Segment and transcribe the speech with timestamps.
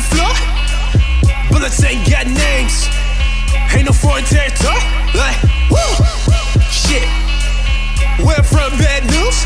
[0.00, 0.32] kitchen floor.
[1.50, 2.88] Bullets ain't got names.
[3.74, 4.80] Ain't no foreign territory.
[5.14, 5.36] Like,
[5.70, 5.78] woo,
[6.70, 7.06] shit.
[8.24, 9.36] Where from bad news?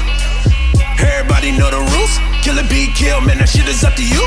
[0.98, 2.14] Everybody know the rules.
[2.42, 4.20] Kill a be kill, man, that shit is up to you.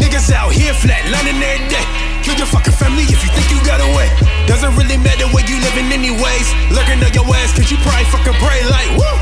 [0.00, 1.84] Niggas out here flat, lining every day.
[2.22, 4.10] Kill your fucking family if you think you got away.
[4.46, 6.48] Doesn't really matter where you living anyways.
[6.74, 9.16] Looking at your ass, cause you probably fucking pray like, woo.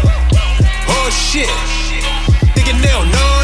[0.88, 1.50] Oh shit.
[2.54, 3.39] Thinking they don't know.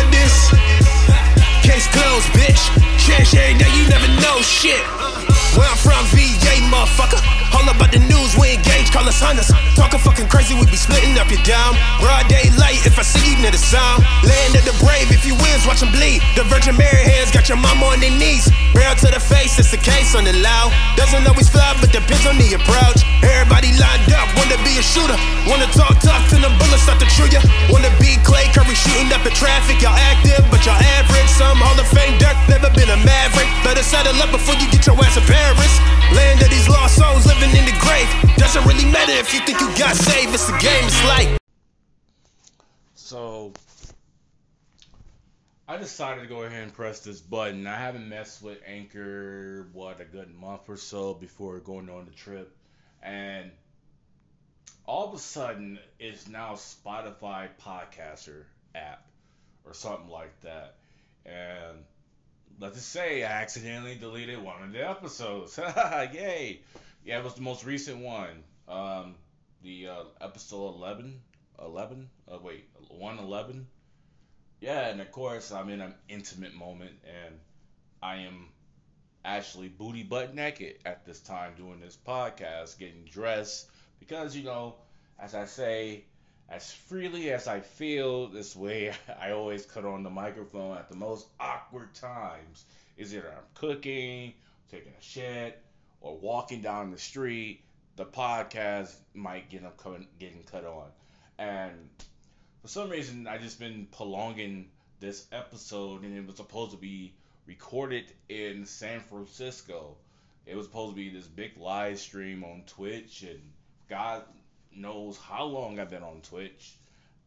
[1.77, 2.63] Case closed, bitch.
[2.97, 4.81] Cherish every day, you never know shit.
[5.61, 7.21] Where I'm from, VA, motherfucker.
[7.53, 9.53] All about the news, we engage, call us hunters.
[9.77, 11.77] Talking fucking crazy, we be splitting up your down.
[12.01, 14.09] Broad daylight, if I see you near the sound.
[14.25, 16.25] Land of the brave, if you wins, watch them bleed.
[16.33, 18.49] The Virgin Mary hands got your mama on their knees.
[18.77, 20.69] Barrel to the face, it's the case on the loud.
[21.01, 23.01] Doesn't always fly, but depends on the approach.
[23.25, 25.17] Everybody lined up, wanna be a shooter.
[25.49, 27.41] Wanna talk tough till the bullets start to chew ya.
[27.73, 29.81] Wanna be Clay Curry shooting up the traffic.
[29.81, 31.31] Y'all active, but y'all average.
[31.41, 33.49] Some Hall of Fame dirt, never been a maverick.
[33.65, 35.73] Better settle up before you get your ass in Paris.
[36.13, 38.09] Land of these lost souls living in the grave.
[38.37, 40.37] Doesn't really matter if you think you got saved.
[40.37, 41.29] It's the game, it's like.
[42.95, 43.53] So
[45.69, 47.67] I decided to go ahead and press this button.
[47.67, 52.13] I haven't messed with Anchor what a good month or so before going on the
[52.13, 52.57] trip,
[53.03, 53.51] and
[54.85, 58.45] all of a sudden it's now Spotify podcaster
[58.77, 59.09] app
[59.65, 60.77] or something like that,
[61.25, 61.79] and
[62.61, 65.59] let's just say I accidentally deleted one of the episodes.
[65.59, 66.61] Yay!
[67.05, 68.45] Yeah, it was the most recent one.
[68.69, 69.17] Um,
[69.65, 71.21] the uh, episode 11.
[71.61, 72.09] 11?
[72.31, 73.67] Uh, wait, 111?
[74.61, 77.35] Yeah, and of course, I'm in an intimate moment, and
[78.03, 78.49] I am
[79.25, 84.77] actually booty butt naked at this time doing this podcast, getting dressed, because, you know,
[85.19, 86.05] as I say,
[86.49, 90.97] as freely as I feel this way, I always cut on the microphone at the
[90.97, 92.65] most awkward times.
[92.97, 94.33] Is either I'm cooking,
[94.71, 95.63] taking a shit,
[96.01, 97.61] or walking down the street.
[97.97, 100.87] The podcast might get them getting cut on,
[101.39, 101.89] and
[102.67, 107.15] for some reason I just been prolonging this episode, and it was supposed to be
[107.47, 109.95] recorded in San Francisco.
[110.47, 113.39] It was supposed to be this big live stream on Twitch, and
[113.89, 114.25] God
[114.75, 116.75] knows how long I've been on Twitch.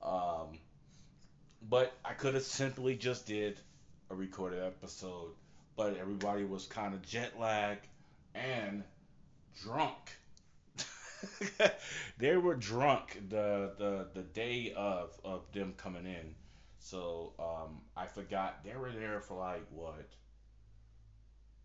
[0.04, 0.60] Um,
[1.70, 3.62] but I could have simply just did
[4.10, 5.32] a recorded episode,
[5.78, 7.88] but everybody was kind of jet lagged
[8.36, 8.84] and
[9.64, 10.19] drunk.
[12.18, 16.36] They were drunk the, the the day of of them coming in.
[16.80, 20.08] So um, I forgot they were there for like what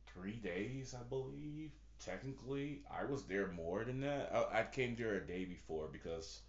[0.06, 1.70] three days, I believe.
[1.98, 4.31] Technically, I was there more than that.
[4.34, 6.41] I, I came there a day before because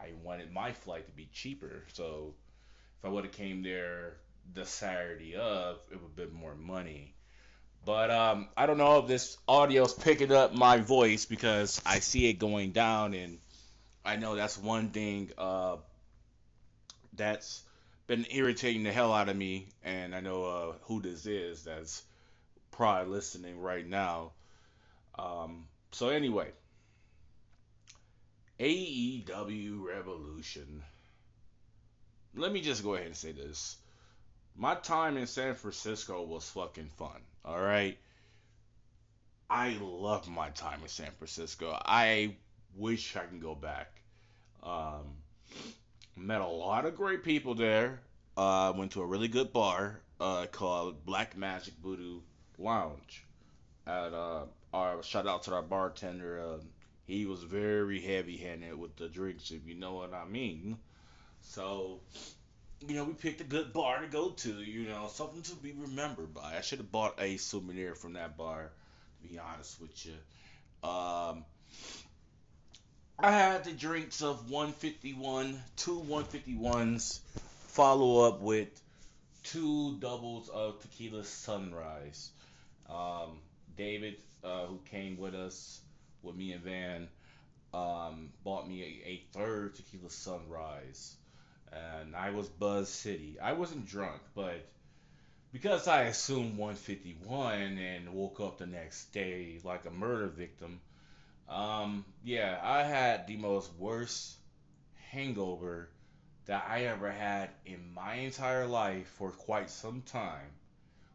[0.00, 1.84] I wanted my flight to be cheaper.
[1.92, 2.34] So
[2.98, 4.18] if I would have came there
[4.54, 7.14] the Saturday of, it would have been more money.
[7.84, 12.28] But um, I don't know if this audio's picking up my voice because I see
[12.28, 13.38] it going down, and
[14.04, 15.76] I know that's one thing uh,
[17.14, 17.62] that's
[18.06, 19.68] been irritating the hell out of me.
[19.84, 22.02] And I know uh, who this is that's
[22.70, 24.32] probably listening right now.
[25.18, 26.48] Um, so anyway,
[28.60, 30.82] AEW Revolution.
[32.34, 33.76] Let me just go ahead and say this.
[34.56, 37.20] My time in San Francisco was fucking fun.
[37.44, 37.98] All right.
[39.50, 41.76] I love my time in San Francisco.
[41.84, 42.36] I
[42.76, 44.02] wish I can go back.
[44.62, 45.16] Um,
[46.16, 48.00] met a lot of great people there.
[48.36, 52.20] Uh, went to a really good bar uh, called Black Magic Voodoo
[52.58, 53.24] Lounge.
[53.86, 56.40] At uh, our shout out to our bartender.
[56.40, 56.58] Uh,
[57.06, 60.76] he was very heavy handed with the drinks, if you know what I mean.
[61.40, 62.00] So
[62.86, 65.72] you know, we picked a good bar to go to, you know, something to be
[65.72, 66.56] remembered by.
[66.56, 68.70] I should have bought a souvenir from that bar,
[69.22, 70.14] to be honest with you.
[70.88, 71.44] Um,
[73.18, 77.18] I had the drinks of 151, two 151s,
[77.68, 78.68] follow up with
[79.42, 82.30] two doubles of tequila sunrise.
[82.88, 83.38] Um,
[83.76, 85.80] David, uh, who came with us,
[86.22, 87.08] with me and Van,
[87.74, 91.16] um, bought me a, a third tequila sunrise
[91.72, 93.38] and I was Buzz City.
[93.40, 94.66] I wasn't drunk, but
[95.52, 100.80] because I assumed 151 and woke up the next day like a murder victim,
[101.48, 104.36] um, yeah, I had the most worst
[105.10, 105.88] hangover
[106.46, 110.50] that I ever had in my entire life for quite some time,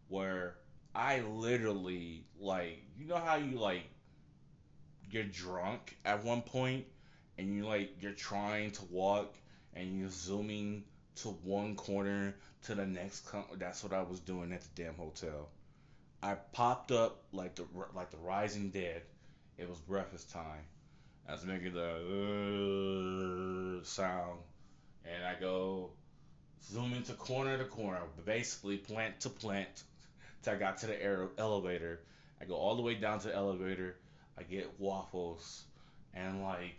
[0.07, 0.56] where
[0.95, 3.89] I literally like, you know how you like,
[5.09, 6.85] you're drunk at one point
[7.38, 9.35] and you like you're trying to walk
[9.75, 10.83] and you're zooming
[11.15, 13.27] to one corner to the next.
[13.57, 15.49] That's what I was doing at the damn hotel.
[16.21, 19.01] I popped up like the like the Rising Dead.
[19.57, 20.63] It was breakfast time.
[21.27, 24.39] I was making the uh, sound,
[25.05, 25.91] and I go
[26.63, 29.83] zoom into corner to corner, basically plant to plant,
[30.43, 32.01] till I got to the air, elevator.
[32.41, 33.95] I go all the way down to the elevator.
[34.37, 35.63] I get waffles
[36.13, 36.77] and like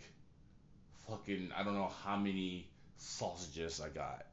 [1.07, 4.25] fucking I don't know how many sausages I got.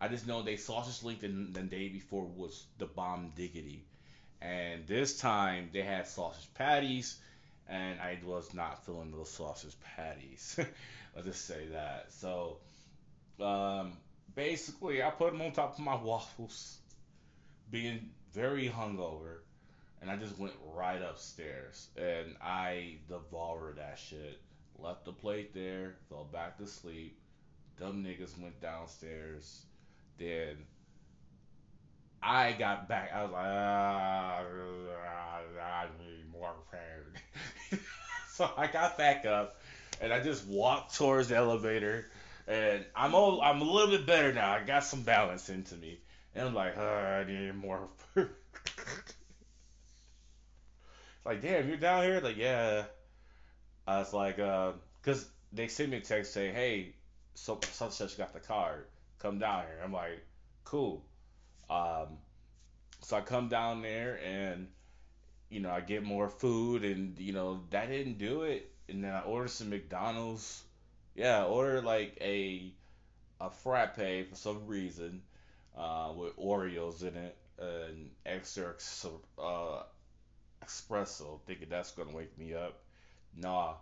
[0.00, 3.84] I just know they sausage linked the, the day before was the bomb diggity.
[4.40, 7.18] And this time they had sausage patties,
[7.68, 10.54] and I was not feeling those sausage patties.
[11.14, 12.12] Let's just say that.
[12.12, 12.58] So,
[13.40, 13.92] um,
[14.36, 16.78] basically, I put them on top of my waffles,
[17.70, 19.38] being very hungover,
[20.00, 24.38] and I just went right upstairs and I devoured that shit.
[24.78, 27.18] Left the plate there, fell back to sleep.
[27.78, 29.64] Dumb niggas went downstairs.
[30.18, 30.56] Then
[32.22, 33.12] I got back.
[33.14, 34.42] I was like, ah,
[35.62, 37.80] I need more pain.
[38.32, 39.60] so I got back up
[40.00, 42.10] and I just walked towards the elevator.
[42.46, 44.52] And I'm all, I'm a little bit better now.
[44.52, 46.00] I got some balance into me.
[46.34, 47.88] And I'm like, oh, I need more.
[51.24, 52.20] like, damn, you're down here?
[52.20, 52.84] Like, yeah.
[53.86, 54.72] I was like, uh,
[55.02, 56.94] cause they sent me a text saying, hey,
[57.38, 58.86] so such such got the card.
[59.20, 59.80] Come down here.
[59.82, 60.24] I'm like,
[60.64, 61.04] cool.
[61.70, 62.18] Um,
[63.00, 64.68] so I come down there and
[65.48, 68.70] you know I get more food and you know that didn't do it.
[68.88, 70.62] And then I ordered some McDonald's.
[71.14, 72.72] Yeah, I ordered like a
[73.40, 73.96] a frappe
[74.28, 75.22] for some reason
[75.76, 78.74] uh, with Oreos in it and extra
[79.38, 79.82] uh,
[80.64, 82.80] espresso, thinking that's gonna wake me up.
[83.36, 83.74] Nah,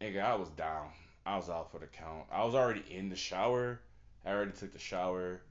[0.00, 0.88] nigga, I was down.
[1.28, 2.24] I was out for the count.
[2.32, 3.80] I was already in the shower.
[4.24, 5.42] I already took the shower,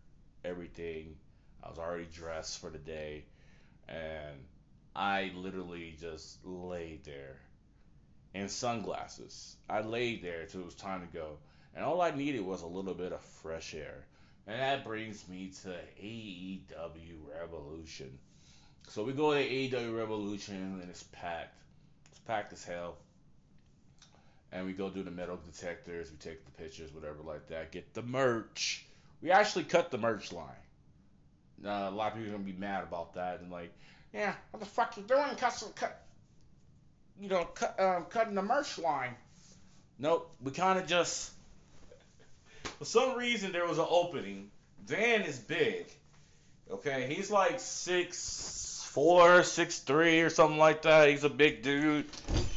[0.44, 1.16] everything.
[1.64, 3.26] I was already dressed for the day,
[3.88, 4.44] and
[4.96, 7.38] I literally just laid there
[8.34, 9.56] in sunglasses.
[9.70, 11.38] I laid there till it was time to go,
[11.76, 14.08] and all I needed was a little bit of fresh air.
[14.48, 18.18] And that brings me to AEW Revolution.
[18.88, 21.62] So we go to AEW Revolution, and it's packed.
[22.10, 22.98] It's packed as hell
[24.52, 27.94] and we go do the metal detectors, we take the pictures, whatever like that, get
[27.94, 28.86] the merch.
[29.22, 30.46] We actually cut the merch line.
[31.66, 33.72] Uh, a lot of people are gonna be mad about that and like,
[34.14, 36.04] yeah, what the fuck you doing, custom cut?
[37.20, 39.16] You know, cut, um, cutting the merch line.
[40.00, 41.32] Nope, we kind of just.
[42.78, 44.52] For some reason, there was an opening.
[44.86, 45.88] Dan is big.
[46.70, 51.10] Okay, he's like six four, six three, or something like that.
[51.10, 52.06] He's a big dude.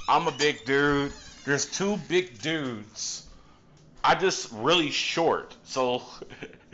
[0.09, 1.13] I'm a big dude.
[1.45, 3.27] There's two big dudes.
[4.05, 6.03] I just really short, so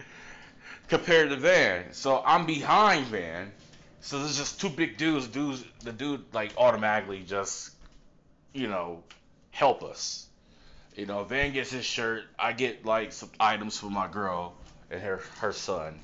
[0.88, 3.52] compared to Van, so I'm behind Van.
[4.00, 5.26] So there's just two big dudes.
[5.26, 7.72] Dudes, the dude like automatically just,
[8.52, 9.02] you know,
[9.50, 10.26] help us.
[10.94, 12.24] You know, Van gets his shirt.
[12.38, 14.54] I get like some items for my girl
[14.90, 15.98] and her her son,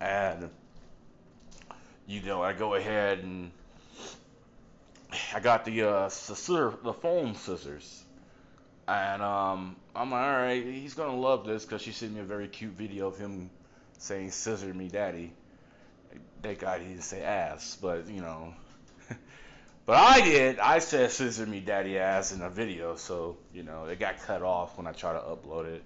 [0.00, 0.50] and
[2.06, 3.50] you know I go ahead and
[5.34, 8.04] I got the uh, scissor, the foam scissors,
[8.86, 12.24] and um, I'm like, all right, he's gonna love this because she sent me a
[12.24, 13.50] very cute video of him
[13.98, 15.32] saying "scissor me, daddy."
[16.42, 18.54] That guy didn't say ass, but you know.
[19.86, 20.58] but I did.
[20.58, 24.42] I said "scissor me, daddy ass" in a video, so you know it got cut
[24.42, 25.82] off when I try to upload it.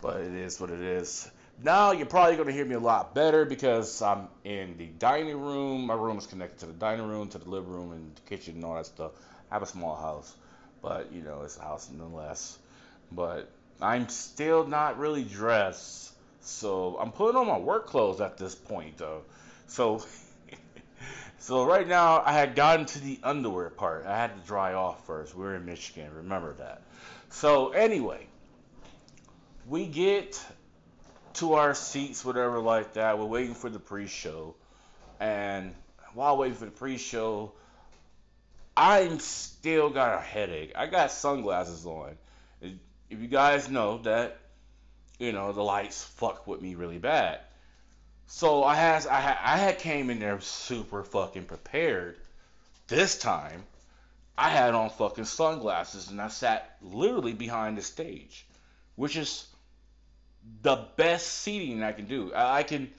[0.00, 1.30] But it is what it is.
[1.62, 5.40] Now you're probably going to hear me a lot better because I'm in the dining
[5.40, 5.86] room.
[5.86, 8.56] My room is connected to the dining room, to the living room, and the kitchen
[8.56, 9.12] and all that stuff.
[9.50, 10.34] I have a small house,
[10.82, 12.58] but you know it's a house nonetheless.
[13.10, 13.48] But
[13.80, 18.98] I'm still not really dressed, so I'm putting on my work clothes at this point
[18.98, 19.22] though.
[19.66, 20.04] So,
[21.38, 24.04] so right now I had gotten to the underwear part.
[24.04, 25.34] I had to dry off first.
[25.34, 26.82] We we're in Michigan, remember that.
[27.30, 28.26] So anyway,
[29.66, 30.38] we get
[31.36, 33.18] to our seats, whatever like that.
[33.18, 34.54] We're waiting for the pre-show,
[35.20, 35.74] and
[36.14, 37.52] while waiting for the pre-show,
[38.76, 40.72] I'm still got a headache.
[40.74, 42.16] I got sunglasses on.
[42.60, 44.38] If you guys know that,
[45.18, 47.40] you know the lights fuck with me really bad.
[48.26, 52.16] So I had I had I had came in there super fucking prepared.
[52.88, 53.62] This time,
[54.36, 58.46] I had on fucking sunglasses and I sat literally behind the stage,
[58.96, 59.46] which is
[60.62, 62.32] the best seating I can do.
[62.32, 62.90] I, I can.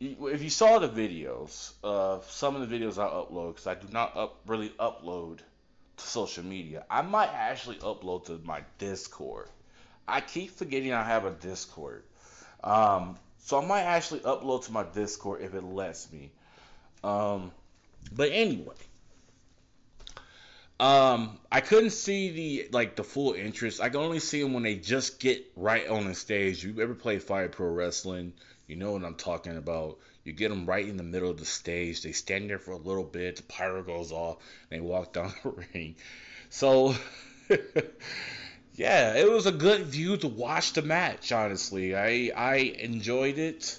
[0.00, 3.86] If you saw the videos, uh, some of the videos I upload, because I do
[3.92, 5.38] not up really upload
[5.96, 9.48] to social media, I might actually upload to my Discord.
[10.08, 12.02] I keep forgetting I have a Discord.
[12.64, 16.32] Um, so I might actually upload to my Discord if it lets me.
[17.04, 17.52] Um,
[18.12, 18.74] but anyway,
[20.82, 23.80] um, I couldn't see the like the full interest.
[23.80, 26.64] I can only see them when they just get right on the stage.
[26.64, 28.32] You ever play Fire Pro Wrestling?
[28.66, 29.98] You know what I'm talking about.
[30.24, 32.02] You get them right in the middle of the stage.
[32.02, 33.36] They stand there for a little bit.
[33.36, 34.38] The pyro goes off.
[34.70, 35.94] And they walk down the ring.
[36.50, 36.96] So,
[38.74, 41.30] yeah, it was a good view to watch the match.
[41.30, 43.78] Honestly, I I enjoyed it.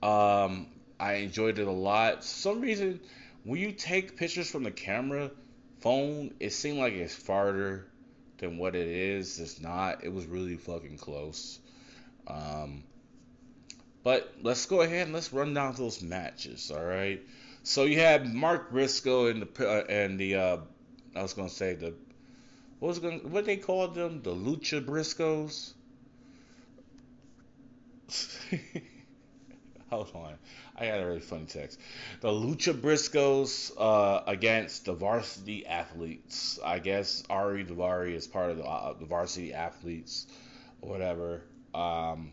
[0.00, 0.68] Um,
[1.00, 2.18] I enjoyed it a lot.
[2.18, 3.00] For some reason,
[3.42, 5.32] when you take pictures from the camera
[5.80, 7.86] phone, it seemed like it's farther
[8.38, 9.38] than what it is.
[9.38, 10.04] It's not.
[10.04, 11.58] It was really fucking close.
[12.26, 12.84] Um,
[14.02, 16.70] but let's go ahead and let's run down those matches.
[16.70, 17.20] All right.
[17.62, 20.56] So you had Mark Briscoe and the uh, and the uh,
[21.14, 21.94] I was gonna say the
[22.78, 25.72] what was going what they called them the Lucha Briscoes.
[29.90, 30.34] Hold on,
[30.76, 31.80] I got a really funny text.
[32.20, 36.60] The Lucha Briscoes uh, against the Varsity Athletes.
[36.64, 40.28] I guess Ari Daivari is part of the, uh, the Varsity Athletes,
[40.80, 41.42] or whatever.
[41.74, 42.30] Um,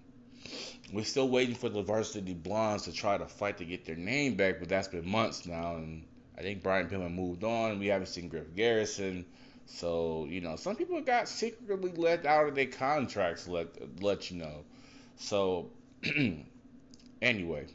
[0.94, 4.36] we're still waiting for the Varsity Blondes to try to fight to get their name
[4.36, 6.06] back, but that's been months now, and
[6.38, 7.80] I think Brian Pillman moved on.
[7.80, 9.26] We haven't seen Griff Garrison.
[9.66, 13.68] So, you know, some people got secretly let out of their contracts, let
[14.02, 14.64] let you know.
[15.18, 15.72] So
[17.22, 17.68] anyway.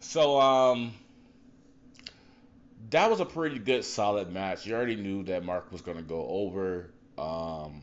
[0.00, 0.92] So um
[2.90, 4.66] that was a pretty good solid match.
[4.66, 6.90] You already knew that Mark was gonna go over.
[7.18, 7.82] Um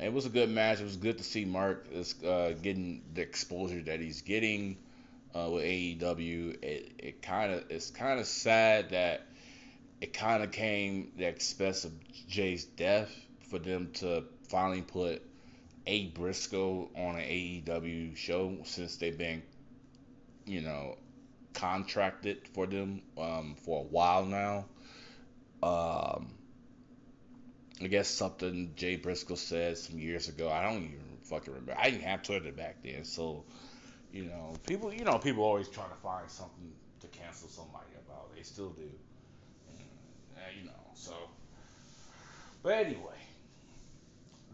[0.00, 0.80] it was a good match.
[0.80, 4.78] It was good to see Mark is uh, getting the exposure that he's getting
[5.34, 6.62] uh, with AEW.
[6.62, 9.26] It it kind of it's kind of sad that
[10.00, 11.92] it kind of came the expense of
[12.28, 13.10] Jay's death
[13.50, 15.22] for them to finally put
[15.90, 19.42] A Briscoe on an AEW show since they've been,
[20.46, 20.96] you know,
[21.52, 24.66] contracted for them um, for a while now.
[25.64, 26.28] Um,
[27.82, 30.48] I guess something Jay Briscoe said some years ago.
[30.48, 31.74] I don't even fucking remember.
[31.76, 33.44] I didn't have Twitter back then, so
[34.12, 38.32] you know, people, you know, people always try to find something to cancel somebody about.
[38.36, 38.88] They still do,
[39.68, 40.72] and, you know.
[40.94, 41.14] So,
[42.62, 43.19] but anyway,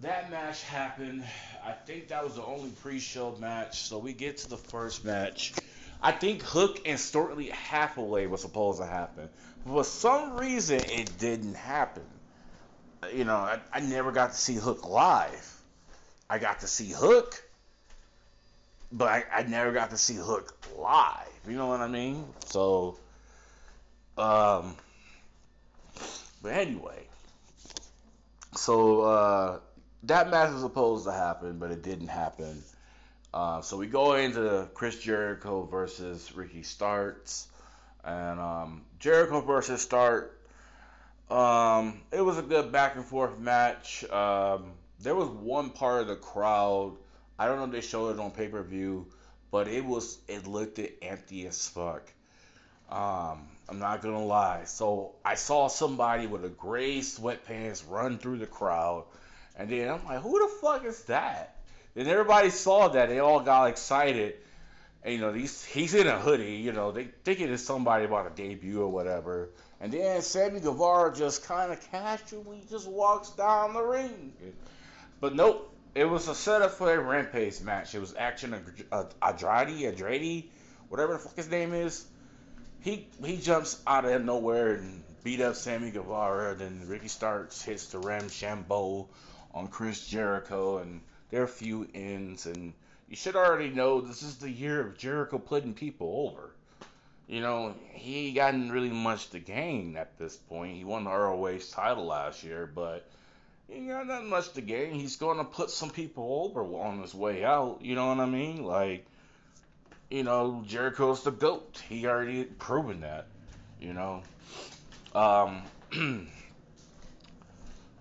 [0.02, 1.24] that match happened.
[1.64, 3.82] I think that was the only pre-show match.
[3.82, 5.54] So we get to the first match.
[6.02, 9.28] I think Hook and Stokely Hathaway was supposed to happen.
[9.66, 12.04] For some reason, it didn't happen
[13.12, 15.52] you know, I, I never got to see Hook live.
[16.28, 17.42] I got to see Hook,
[18.90, 21.28] but I, I never got to see Hook live.
[21.48, 22.24] You know what I mean?
[22.46, 22.96] So,
[24.18, 24.76] um,
[26.42, 27.06] but anyway,
[28.56, 29.58] so uh,
[30.04, 32.62] that match was supposed to happen, but it didn't happen.
[33.34, 37.48] Uh, so we go into Chris Jericho versus Ricky Starks,
[38.04, 40.36] and um, Jericho versus Start
[41.30, 44.04] um, it was a good back and forth match.
[44.10, 46.96] Um, there was one part of the crowd.
[47.38, 49.06] I don't know if they showed it on pay per view,
[49.50, 52.02] but it was it looked empty as fuck.
[52.88, 54.64] Um, I'm not gonna lie.
[54.64, 59.04] So I saw somebody with a gray sweatpants run through the crowd,
[59.56, 61.56] and then I'm like, who the fuck is that?
[61.94, 63.08] Then everybody saw that.
[63.08, 64.34] They all got excited.
[65.02, 66.56] And, you know, he's he's in a hoodie.
[66.56, 69.50] You know, they thinking it's somebody about a debut or whatever.
[69.80, 74.32] And then Sammy Guevara just kind of casually just walks down the ring.
[75.20, 77.94] But nope, it was a setup for a Rampage match.
[77.94, 80.50] It was Action Andrade, Andrade,
[80.88, 82.04] whatever the fuck his name is.
[82.80, 86.54] He he jumps out of nowhere and beat up Sammy Guevara.
[86.54, 89.06] Then Ricky Starks hits the Roshambo
[89.56, 92.46] on Chris Jericho, and there are few ends.
[92.46, 92.72] And
[93.08, 96.52] you should already know this is the year of Jericho putting people over
[97.26, 100.76] you know, he gotten really much to gain at this point.
[100.76, 103.08] He won the ROH title last year, but
[103.68, 104.94] he got not much to gain.
[104.94, 107.78] He's going to put some people over on his way out.
[107.82, 108.62] You know what I mean?
[108.62, 109.06] Like,
[110.08, 111.82] you know, Jericho's the goat.
[111.88, 113.26] He already proven that.
[113.80, 114.22] You know.
[115.14, 115.62] Um.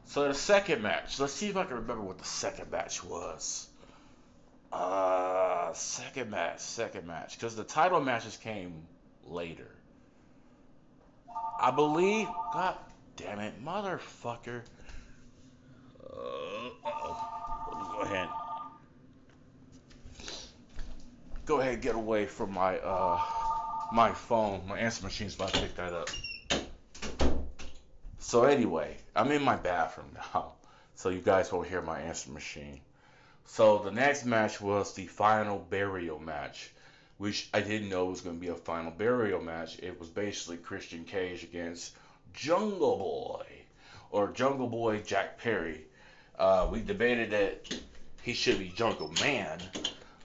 [0.06, 1.20] so the second match.
[1.20, 3.68] Let's see if I can remember what the second match was.
[4.72, 8.84] Uh, second match, second match, because the title matches came
[9.26, 9.70] later.
[11.60, 12.28] I believe.
[12.54, 12.76] God
[13.16, 14.62] damn it, motherfucker.
[16.04, 18.28] Uh, go ahead.
[21.46, 23.22] Go ahead, get away from my uh
[23.94, 24.62] my phone.
[24.68, 26.10] My answer machine's about to pick that up.
[28.28, 30.54] So anyway, I'm in my bathroom now,
[30.96, 32.82] so you guys won't hear my answer machine.
[33.46, 36.72] So the next match was the final burial match,
[37.20, 39.78] which I didn't know was going to be a final burial match.
[39.78, 41.96] It was basically Christian Cage against
[42.34, 43.46] Jungle Boy
[44.10, 45.86] or Jungle Boy Jack Perry.
[46.40, 47.80] Uh, we debated that
[48.24, 49.60] he should be Jungle Man,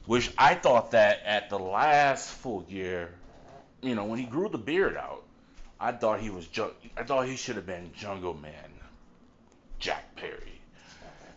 [0.07, 3.13] which I thought that at the last full year,
[3.83, 5.25] you know, when he grew the beard out,
[5.81, 6.47] I thought he was
[6.97, 8.53] I thought he should have been Jungle Man,
[9.79, 10.61] Jack Perry.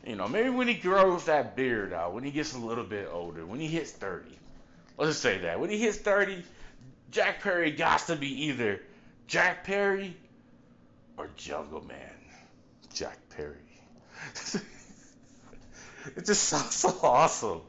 [0.06, 3.08] You know, maybe when he grows that beard out, when he gets a little bit
[3.10, 4.28] older, when he hits 30.
[4.98, 5.62] Let's just say that.
[5.62, 6.44] When he hits 30,
[7.10, 8.82] Jack Perry got to be either
[9.28, 10.16] Jack Perry
[11.18, 11.98] or Jungle Man.
[12.94, 13.56] Jack Perry.
[16.18, 17.62] it just sounds so awesome.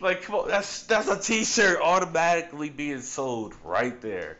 [0.00, 4.36] Like, come on, that's that's a T-shirt automatically being sold right there.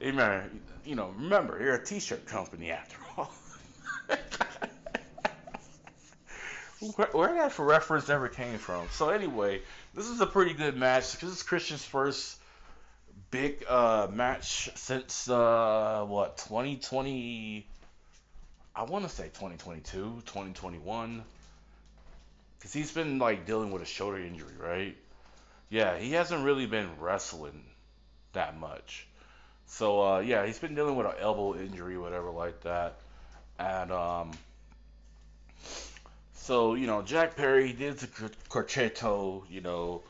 [0.00, 3.30] Man, you know, remember you're a T-shirt company after all.
[6.96, 8.86] where, where that reference ever came from?
[8.92, 9.60] So anyway,
[9.94, 12.38] this is a pretty good match because it's Christian's first
[13.30, 17.66] big uh, match since uh, what 2020
[18.74, 21.22] I want to say 2022, 2021.
[22.56, 24.96] Because he's been, like, dealing with a shoulder injury, right?
[25.68, 27.64] Yeah, he hasn't really been wrestling
[28.34, 29.08] that much.
[29.68, 32.96] So, uh, yeah, he's been dealing with an elbow injury, whatever, like that.
[33.58, 34.32] And, um,
[36.34, 40.02] so, you know, Jack Perry did the Con-Chair-To, you know,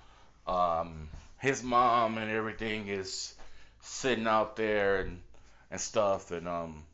[0.46, 3.34] um, his mom and everything is
[3.82, 5.20] sitting out there and,
[5.70, 6.30] and stuff.
[6.30, 6.84] And, um,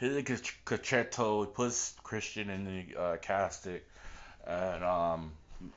[0.00, 3.86] he did a Con-Chair-To, puts Christian in the uh, casket,
[4.46, 5.32] and um,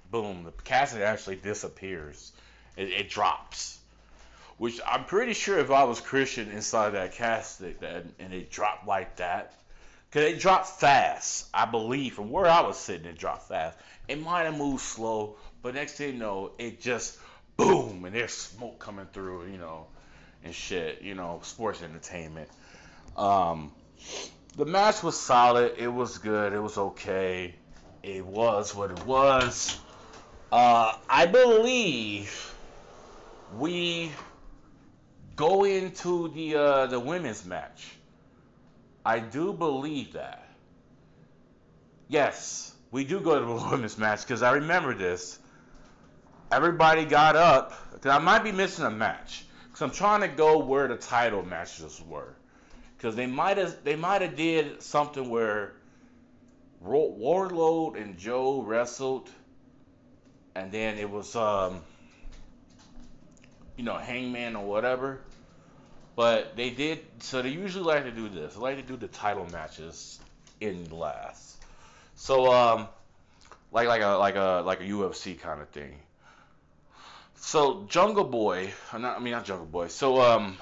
[0.10, 2.32] boom, the casket actually disappears.
[2.76, 3.78] It, it, drops.
[4.58, 8.88] Which I'm pretty sure if I was Christian inside that casket that, and it dropped
[8.88, 9.54] like that,
[10.10, 11.48] because it dropped fast.
[11.54, 13.78] I believe from where I was sitting, it dropped fast.
[14.08, 17.18] It might have moved slow, but next thing you know, it just
[17.58, 19.88] boom, and there's smoke coming through, you know,
[20.44, 22.50] and shit, you know, sports entertainment.
[23.18, 23.72] Um,
[24.56, 25.74] the match was solid.
[25.78, 26.54] It was good.
[26.54, 27.56] It was okay.
[28.04, 29.80] It was what it was.
[30.52, 32.54] Uh, I believe
[33.58, 34.12] we
[35.36, 37.96] go into the uh, the women's match.
[39.06, 40.48] I do believe that.
[42.08, 45.40] Yes, we do go to the women's match because I remember this.
[46.52, 50.60] Everybody got up because I might be missing a match because I'm trying to go
[50.60, 52.36] where the title matches were
[52.96, 55.74] because they might have they might have did something where
[56.86, 59.30] Wardlow and Joe wrestled,
[60.56, 61.82] and then it was um,
[63.78, 65.22] you know Hangman or whatever.
[66.16, 68.54] But they did so they usually like to do this.
[68.54, 70.20] They like to do the title matches
[70.62, 71.58] in last.
[72.16, 72.88] So um,
[73.72, 75.96] like like a like a like a UFC kind of thing.
[77.36, 79.88] So Jungle Boy, not, I mean not Jungle Boy.
[79.88, 80.58] So um,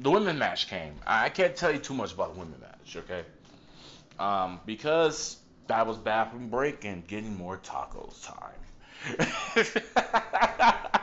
[0.00, 0.94] the women match came.
[1.06, 3.24] I can't tell you too much about the women match, okay?
[4.18, 8.52] Um, because that was bathroom break and getting more tacos time.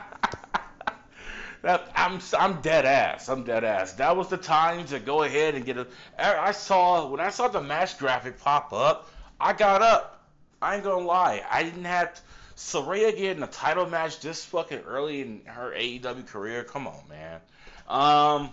[1.64, 3.28] that, I'm I'm dead ass.
[3.28, 3.94] I'm dead ass.
[3.94, 5.86] That was the time to go ahead and get a.
[6.18, 10.28] I saw when I saw the match graphic pop up, I got up.
[10.60, 11.42] I ain't gonna lie.
[11.50, 12.20] I didn't have
[12.56, 16.64] Saraya getting a title match this fucking early in her AEW career.
[16.64, 17.40] Come on, man.
[17.88, 18.52] Um,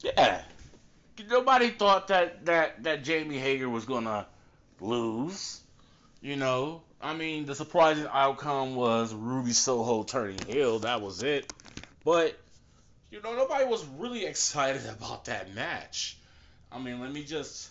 [0.00, 0.42] yeah.
[1.28, 4.26] Nobody thought that, that, that Jamie Hayter was to
[4.80, 5.60] lose.
[6.22, 10.78] You know, I mean, the surprising outcome was Ruby Soho turning heel.
[10.80, 11.52] That was it.
[12.04, 12.38] But,
[13.10, 16.16] you know, nobody was really excited about that match.
[16.72, 17.70] I mean, let me just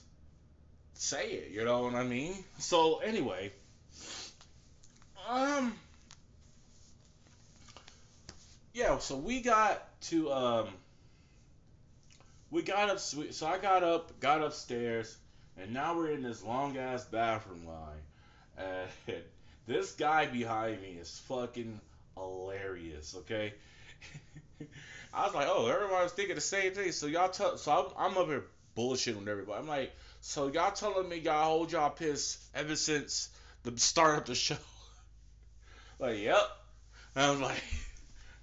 [0.94, 1.52] say it.
[1.52, 2.44] You know what I mean?
[2.60, 3.52] So, anyway.
[5.28, 5.74] Um.
[8.74, 10.70] Yeah, so we got to, um
[12.52, 15.16] we got up, so I got up, got upstairs,
[15.58, 18.88] and now we're in this long ass bathroom line.
[19.08, 19.22] And
[19.68, 21.80] this guy behind me is fucking
[22.16, 23.16] hilarious.
[23.20, 23.54] Okay.
[25.14, 26.92] I was like, oh, everybody's thinking the same thing.
[26.92, 28.46] So y'all tell, so I'm, I'm up here
[28.78, 29.60] bullshitting with everybody.
[29.60, 33.30] I'm like, so y'all telling me y'all hold y'all piss ever since
[33.64, 34.58] the start of the show?
[36.00, 36.42] like, yep.
[37.16, 37.64] And I was like.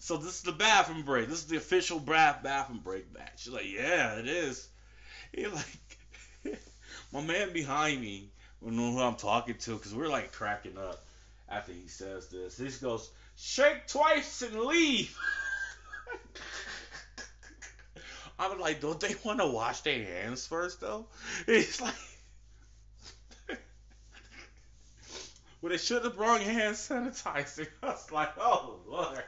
[0.06, 1.28] So this is the bathroom break.
[1.28, 3.32] This is the official bath bathroom break match.
[3.38, 4.68] She's like, yeah, it is.
[5.32, 6.58] He like,
[7.12, 8.30] my man behind me,
[8.62, 11.04] I don't know who I'm talking to, because we're like cracking up
[11.48, 12.56] after he says this.
[12.56, 15.18] He goes, shake twice and leave.
[18.38, 21.06] I'm like, don't they want to wash their hands first though?
[21.46, 21.94] It's like,
[25.62, 27.66] But they should have brought hand sanitizer.
[27.82, 29.22] I was like, oh lord.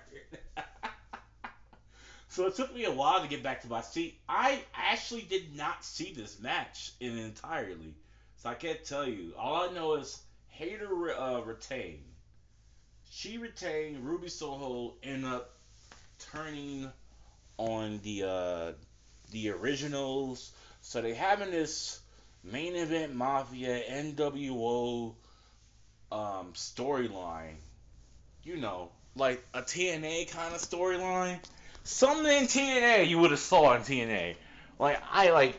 [2.28, 4.20] so it took me a while to get back to my seat.
[4.28, 7.94] I actually did not see this match in entirely,
[8.36, 9.32] so I can't tell you.
[9.38, 12.04] All I know is Hayter uh, retained.
[13.10, 14.04] She retained.
[14.04, 15.57] Ruby Soho ended up
[16.32, 16.90] turning
[17.56, 18.72] on the uh,
[19.30, 20.52] the originals.
[20.80, 22.00] So they having this
[22.44, 25.14] main event mafia NWO
[26.10, 27.56] um, storyline.
[28.44, 31.38] You know, like a TNA kind of storyline.
[31.84, 34.36] Something in TNA you would have saw in TNA.
[34.78, 35.58] Like I like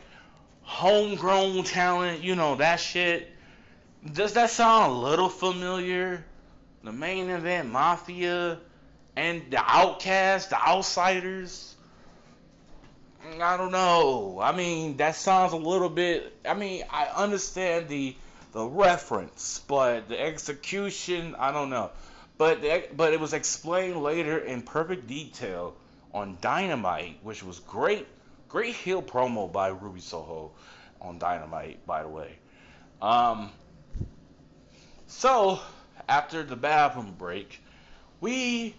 [0.62, 2.22] homegrown talent.
[2.22, 3.28] You know that shit.
[4.12, 6.24] Does that sound a little familiar?
[6.82, 8.58] The main event mafia
[9.16, 11.74] and the outcasts, the outsiders.
[13.40, 14.38] I don't know.
[14.42, 16.32] I mean, that sounds a little bit.
[16.44, 18.16] I mean, I understand the
[18.52, 21.90] the reference, but the execution, I don't know.
[22.38, 25.76] But the, but it was explained later in perfect detail
[26.12, 28.06] on Dynamite, which was great.
[28.48, 30.50] Great heel promo by Ruby Soho
[31.00, 32.36] on Dynamite, by the way.
[33.00, 33.50] Um,
[35.06, 35.60] so
[36.08, 37.60] after the bathroom break,
[38.20, 38.74] we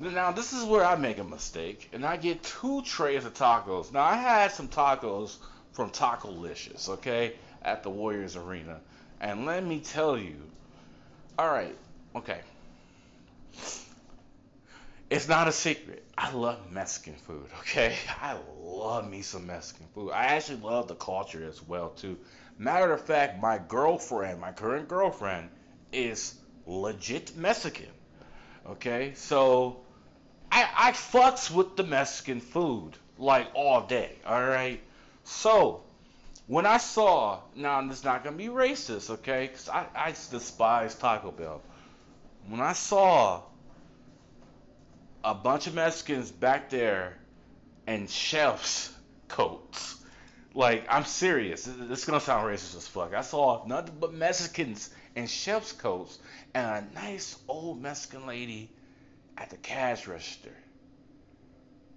[0.00, 3.92] now this is where I make a mistake, and I get two trays of tacos.
[3.92, 5.36] Now I had some tacos
[5.72, 8.80] from Tacolicious, okay, at the Warriors Arena,
[9.20, 10.36] and let me tell you,
[11.38, 11.76] all right,
[12.16, 12.40] okay,
[15.10, 16.04] it's not a secret.
[16.16, 17.96] I love Mexican food, okay?
[18.22, 20.12] I love me some Mexican food.
[20.12, 22.16] I actually love the culture as well too.
[22.58, 25.50] Matter of fact, my girlfriend, my current girlfriend,
[25.92, 26.34] is
[26.66, 27.88] legit Mexican.
[28.66, 29.80] Okay, so
[30.50, 34.16] I, I fucks with the Mexican food like all day.
[34.26, 34.80] All right.
[35.24, 35.82] So
[36.46, 39.48] when I saw, now it's not gonna be racist, okay?
[39.48, 41.62] Cause I, I despise Taco Bell.
[42.48, 43.42] When I saw
[45.22, 47.18] a bunch of Mexicans back there
[47.86, 48.92] in chef's
[49.28, 49.96] coats.
[50.52, 51.64] Like, I'm serious.
[51.64, 53.14] This is gonna sound racist as fuck.
[53.14, 56.18] I saw nothing but Mexicans in chef's coats
[56.54, 58.70] and a nice old Mexican lady
[59.40, 60.54] at the cash register.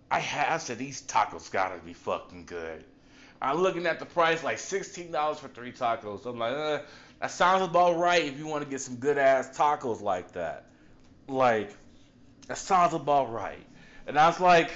[0.10, 2.84] I have said these tacos gotta be fucking good.
[3.42, 6.26] I'm looking at the price like sixteen dollars for three tacos.
[6.26, 6.80] I'm like, uh,
[7.20, 10.66] that sounds about right if you want to get some good ass tacos like that.
[11.28, 11.76] Like,
[12.48, 13.66] that sounds about right.
[14.08, 14.72] And I was like,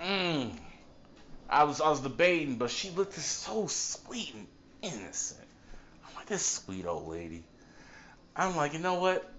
[0.00, 0.52] mmm.
[1.50, 4.46] I was I was debating, but she looked so sweet and
[4.82, 5.46] innocent.
[6.06, 7.42] I'm like, this sweet old lady.
[8.36, 9.30] I'm like, you know what?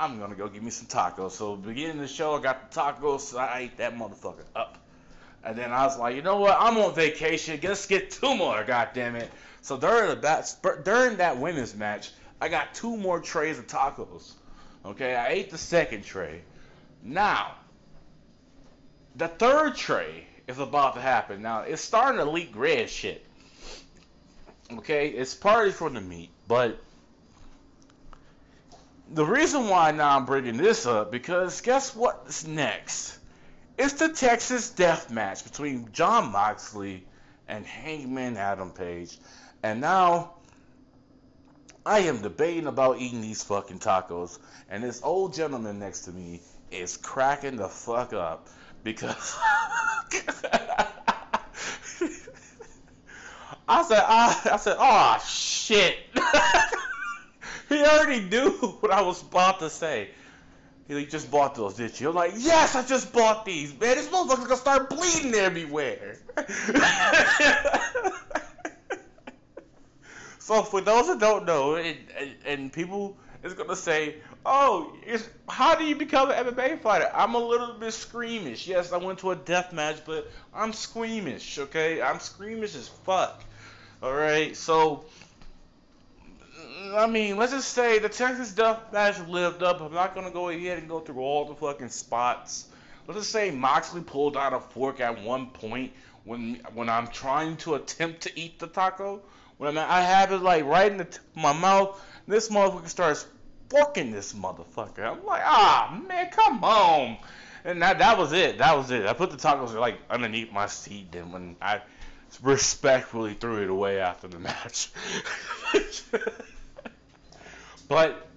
[0.00, 1.32] I'm gonna go get me some tacos.
[1.32, 3.20] So beginning of the show, I got the tacos.
[3.20, 4.78] So I ate that motherfucker up.
[5.44, 6.56] And then I was like, you know what?
[6.58, 7.60] I'm on vacation.
[7.62, 8.64] Let's get two more.
[8.64, 9.30] God damn it.
[9.60, 14.32] So during the during that women's match, I got two more trays of tacos.
[14.86, 16.40] Okay, I ate the second tray.
[17.02, 17.56] Now,
[19.16, 21.42] the third tray is about to happen.
[21.42, 23.26] Now it's starting to leak red shit.
[24.72, 26.80] Okay, it's partly from the meat, but
[29.12, 33.18] the reason why now I'm bringing this up because guess what's next?
[33.76, 37.04] It's the Texas Death Match between Jon Moxley
[37.48, 39.18] and Hangman Adam Page,
[39.62, 40.34] and now
[41.84, 46.40] I am debating about eating these fucking tacos, and this old gentleman next to me
[46.70, 48.48] is cracking the fuck up
[48.84, 49.36] because
[53.68, 55.96] I said, I, I said, oh shit.
[57.70, 60.10] he already knew what I was about to say.
[60.88, 62.08] He just bought those, did you?
[62.08, 63.96] I'm like, yes, I just bought these, man.
[63.96, 66.18] This motherfucker's gonna start bleeding everywhere.
[70.40, 74.92] so for those that don't know, and, and, and people is gonna say, oh,
[75.48, 77.08] how do you become an MMA fighter?
[77.14, 78.66] I'm a little bit squeamish.
[78.66, 81.60] Yes, I went to a death match, but I'm squeamish.
[81.60, 83.44] Okay, I'm squeamish as fuck.
[84.02, 85.04] All right, so
[86.94, 89.80] I mean, let's just say the Texas Death Match lived up.
[89.80, 92.66] I'm not gonna go ahead and go through all the fucking spots.
[93.06, 95.92] Let's just say Moxley pulled out a fork at one point
[96.24, 99.20] when when I'm trying to attempt to eat the taco.
[99.58, 102.88] When I'm, I have it like right in the tip of my mouth, this motherfucker
[102.88, 103.26] starts
[103.68, 105.00] forking this motherfucker.
[105.00, 107.18] I'm like, ah man, come on.
[107.64, 108.58] And that that was it.
[108.58, 109.06] That was it.
[109.06, 111.12] I put the tacos like underneath my seat.
[111.12, 111.82] Then when I
[112.42, 114.90] respectfully threw it away after the match.
[117.90, 118.28] but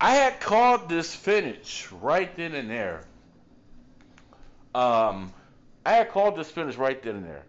[0.00, 3.04] I had called this finish right then and there.
[4.74, 5.34] Um,
[5.84, 7.44] I had called this finish right then and there.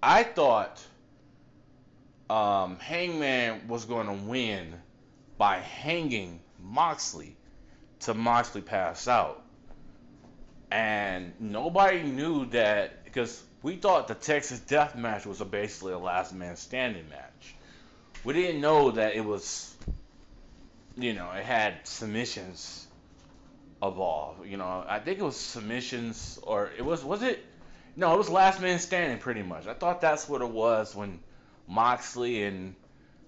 [0.00, 0.80] I thought
[2.30, 4.72] um, Hangman was going to win
[5.36, 7.36] by hanging Moxley
[8.00, 9.42] to Moxley pass out.
[10.70, 15.98] And nobody knew that because we thought the Texas Death Match was a basically a
[15.98, 17.56] last man standing match.
[18.24, 19.71] We didn't know that it was,
[20.96, 22.86] you know, it had submissions
[23.82, 24.46] involved.
[24.46, 27.44] You know, I think it was submissions or it was was it?
[27.96, 29.66] No, it was last man standing pretty much.
[29.66, 31.20] I thought that's what it was when
[31.68, 32.74] Moxley and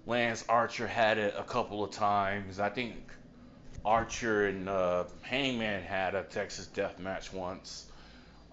[0.06, 2.60] Lance Archer had it a couple of times.
[2.60, 2.94] I think
[3.84, 7.86] Archer and uh, Hangman had a Texas Death Match once.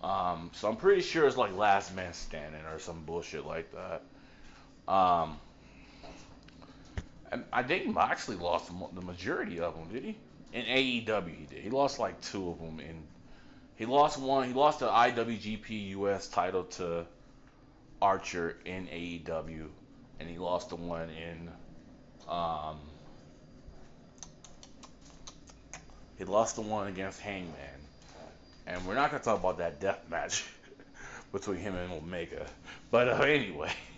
[0.04, 4.92] Um, so I'm pretty sure it's like Last Man Standing or some bullshit like that.
[4.92, 5.40] Um,
[7.54, 10.18] I think Moxley lost the majority of them, did he?
[10.54, 11.64] In AEW, he did.
[11.64, 12.80] He lost like two of them.
[12.80, 13.04] In
[13.82, 14.48] he lost one.
[14.48, 17.06] He lost the IWGP US title to
[18.00, 19.70] Archer in AEW,
[20.20, 21.50] and he lost the one in.
[22.30, 22.78] Um,
[26.18, 27.56] he lost the one against Hangman,
[28.68, 30.46] and we're not gonna talk about that death match
[31.32, 32.46] between him and Omega.
[32.92, 33.72] But uh, anyway.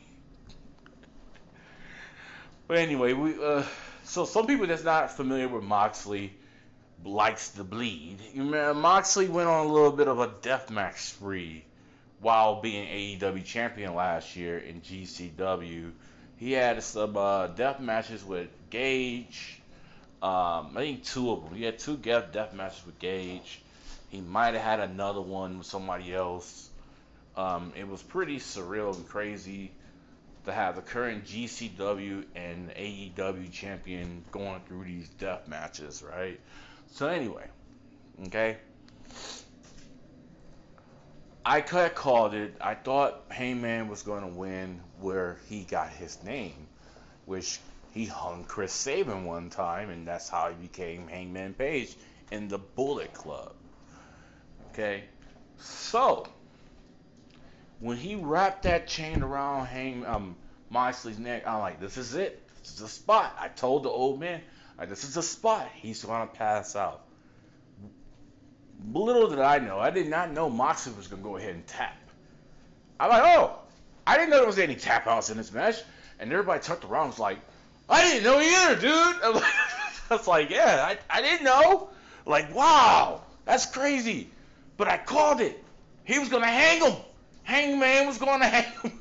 [2.73, 3.61] But anyway, we uh,
[4.03, 6.33] so some people that's not familiar with Moxley
[7.05, 8.17] likes to bleed.
[8.33, 11.65] You remember, Moxley went on a little bit of a deathmatch spree
[12.19, 12.87] while being
[13.19, 15.91] AEW champion last year in GCW.
[16.37, 19.61] He had some uh, death matches with Gage.
[20.23, 21.53] Um, I think two of them.
[21.53, 23.61] He had two death matches with Gage.
[24.09, 26.71] He might have had another one with somebody else.
[27.37, 29.73] Um, it was pretty surreal and crazy
[30.45, 36.39] to have the current GCW and AEW champion going through these death matches, right?
[36.91, 37.47] So anyway,
[38.27, 38.57] okay.
[41.45, 42.55] I could have called it.
[42.61, 46.67] I thought Hangman was going to win where he got his name,
[47.25, 47.59] which
[47.93, 51.95] he hung Chris Sabin one time, and that's how he became Hangman Page
[52.31, 53.53] in the Bullet Club.
[54.71, 55.03] Okay,
[55.59, 56.25] so
[57.83, 60.37] when he wrapped that chain around Hang um,
[60.69, 62.41] Moxley's neck, I'm like, this is it.
[62.61, 63.35] This is the spot.
[63.37, 64.39] I told the old man,
[64.77, 65.67] like, this is the spot.
[65.75, 67.01] He's gonna pass out.
[68.93, 71.97] Little did I know, I did not know Moxley was gonna go ahead and tap.
[73.01, 73.59] I'm like, oh,
[74.07, 75.75] I didn't know there was any tap outs in this match.
[76.19, 77.39] And everybody turned around was like,
[77.89, 78.91] I didn't know either, dude.
[78.91, 79.43] I
[80.09, 81.89] was like, yeah, I, I didn't know.
[82.25, 84.29] Like, wow, that's crazy.
[84.77, 85.61] But I called it.
[86.05, 86.95] He was gonna hang him.
[87.43, 88.99] Hangman was gonna hang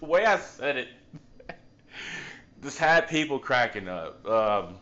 [0.00, 0.88] the way I said it
[2.62, 4.26] just had people cracking up.
[4.26, 4.76] Um,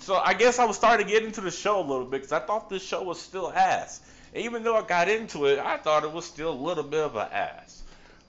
[0.00, 2.32] so I guess I was starting to get into the show a little bit because
[2.32, 4.00] I thought this show was still ass.
[4.34, 7.00] And even though I got into it, I thought it was still a little bit
[7.00, 7.82] of an ass.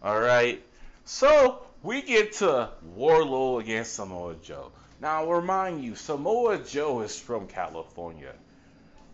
[0.03, 0.62] All right.
[1.06, 4.71] So we get to Wardlow against Samoa Joe.
[5.01, 8.34] Now, I'll remind you, Samoa Joe is from California.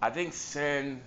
[0.02, 1.02] I think San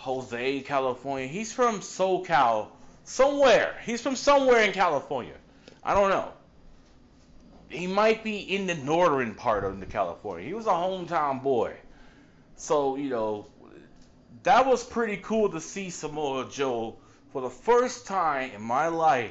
[0.00, 1.28] Jose, California.
[1.28, 2.68] He's from SoCal,
[3.04, 3.76] somewhere.
[3.84, 5.36] He's from somewhere in California.
[5.82, 6.32] I don't know
[7.70, 10.46] he might be in the northern part of the California.
[10.46, 11.74] He was a hometown boy.
[12.56, 13.46] So, you know,
[14.42, 16.96] that was pretty cool to see Samoa Joe
[17.32, 19.30] for the first time in my life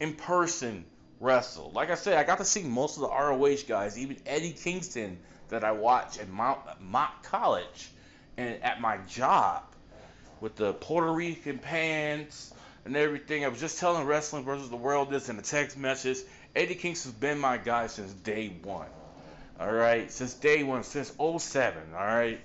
[0.00, 0.84] in person
[1.18, 1.72] wrestle.
[1.74, 5.18] Like I said, I got to see most of the ROH guys, even Eddie Kingston
[5.48, 7.88] that I watch at Mount, Mott College
[8.36, 9.62] and at my job
[10.40, 12.52] with the Puerto Rican pants
[12.84, 13.44] and everything.
[13.44, 16.18] I was just telling Wrestling versus the World this in a text message.
[16.54, 18.88] Eddie Kingston's been my guy since day one.
[19.60, 22.40] All right, since day one, since 07, all right.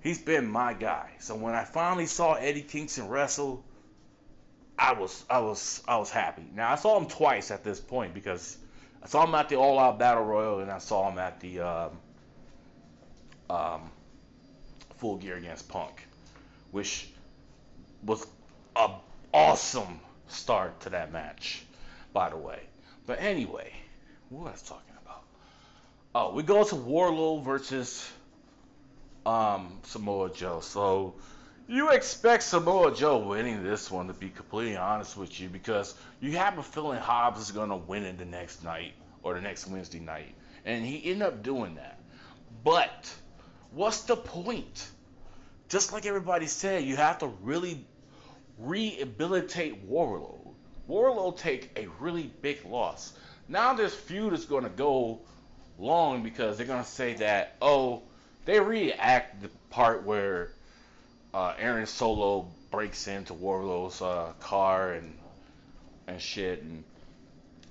[0.00, 1.10] He's been my guy.
[1.18, 3.64] So when I finally saw Eddie Kingston wrestle,
[4.78, 6.44] I was I was I was happy.
[6.54, 8.56] Now I saw him twice at this point because
[9.02, 11.60] I saw him at the All Out Battle Royal and I saw him at the
[11.60, 11.90] um,
[13.48, 13.90] um,
[14.98, 16.06] Full Gear against Punk,
[16.70, 17.08] which
[18.02, 18.26] was
[18.74, 18.90] a
[19.32, 21.64] awesome start to that match,
[22.12, 22.60] by the way.
[23.06, 23.72] But anyway,
[24.28, 25.22] what was I talking about?
[26.14, 28.10] Oh, we go to Wardlow versus
[29.24, 30.60] um, Samoa Joe.
[30.60, 31.14] So
[31.68, 36.32] you expect Samoa Joe winning this one, to be completely honest with you, because you
[36.32, 39.66] have a feeling Hobbs is going to win it the next night or the next
[39.66, 40.34] Wednesday night.
[40.64, 41.98] And he ended up doing that.
[42.64, 43.12] But
[43.72, 44.88] what's the point?
[45.68, 47.84] Just like everybody said, you have to really
[48.58, 50.38] rehabilitate Wardlow.
[50.88, 53.12] Wardlow take a really big loss.
[53.48, 55.20] Now this feud is going to go
[55.78, 58.02] long because they're going to say that, oh,
[58.44, 60.50] they react the part where
[61.34, 65.18] uh, Aaron Solo breaks into Wardlow's uh, car and
[66.06, 66.84] and shit, and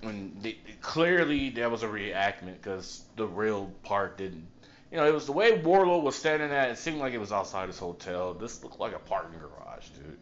[0.01, 4.47] when they, clearly that was a reenactment because the real part didn't.
[4.91, 6.69] You know, it was the way Wardlow was standing at.
[6.69, 8.33] It seemed like it was outside his hotel.
[8.33, 10.17] This looked like a parking garage, dude.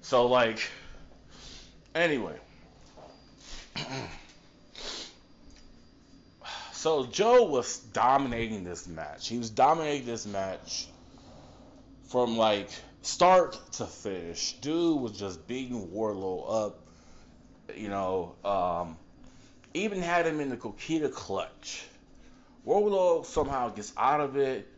[0.00, 0.60] So like,
[1.94, 2.36] anyway.
[6.72, 9.28] so Joe was dominating this match.
[9.28, 10.86] He was dominating this match
[12.08, 12.70] from like
[13.02, 14.52] start to finish.
[14.60, 16.78] Dude was just beating Wardlow up.
[17.76, 18.96] You know, um,
[19.74, 21.84] even had him in the Coquina clutch.
[22.66, 24.68] Wardlow somehow gets out of it.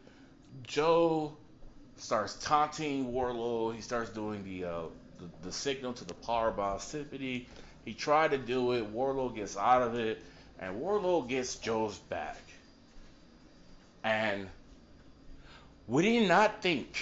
[0.63, 1.37] Joe
[1.97, 3.75] starts taunting Wardlow.
[3.75, 4.83] He starts doing the uh,
[5.19, 7.47] the, the, signal to the power powerbomb Symphony.
[7.85, 8.93] He tried to do it.
[8.93, 10.23] Wardlow gets out of it,
[10.59, 12.39] and Wardlow gets Joe's back.
[14.03, 14.49] And
[15.87, 16.99] we did not think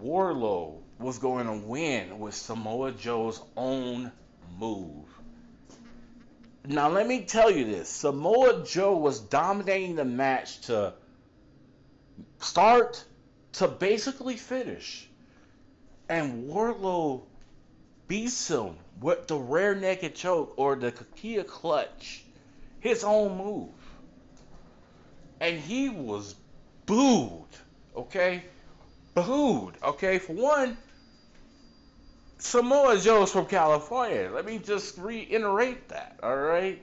[0.00, 4.12] Wardlow was going to win with Samoa Joe's own
[4.58, 5.09] move.
[6.66, 10.94] Now let me tell you this: Samoa Joe was dominating the match to
[12.38, 13.04] start
[13.52, 15.08] to basically finish,
[16.08, 17.22] and Wardlow
[18.08, 22.24] beats him with the rear naked choke or the Coquina clutch,
[22.80, 23.70] his own move,
[25.40, 26.34] and he was
[26.86, 27.46] booed.
[27.96, 28.42] Okay,
[29.14, 29.74] booed.
[29.82, 30.76] Okay, for one,
[32.40, 34.30] Samoa Joe's from California.
[34.32, 36.80] Let me just reiterate that, all right?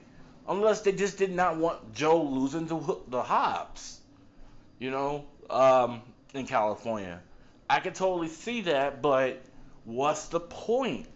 [0.47, 3.99] Unless they just did not want Joe losing to the Hobbs,
[4.77, 6.01] you know, um,
[6.35, 7.19] in California.
[7.67, 9.41] I can totally see that, but
[9.83, 11.07] what's the point?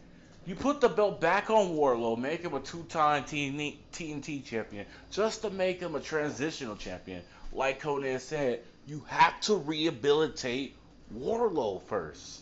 [0.48, 5.52] You put the belt back on Wardlow, make him a two-time TNT champion, just to
[5.52, 7.22] make him a transitional champion.
[7.54, 10.76] Like Conan said, you have to rehabilitate
[11.16, 12.42] Wardlow first.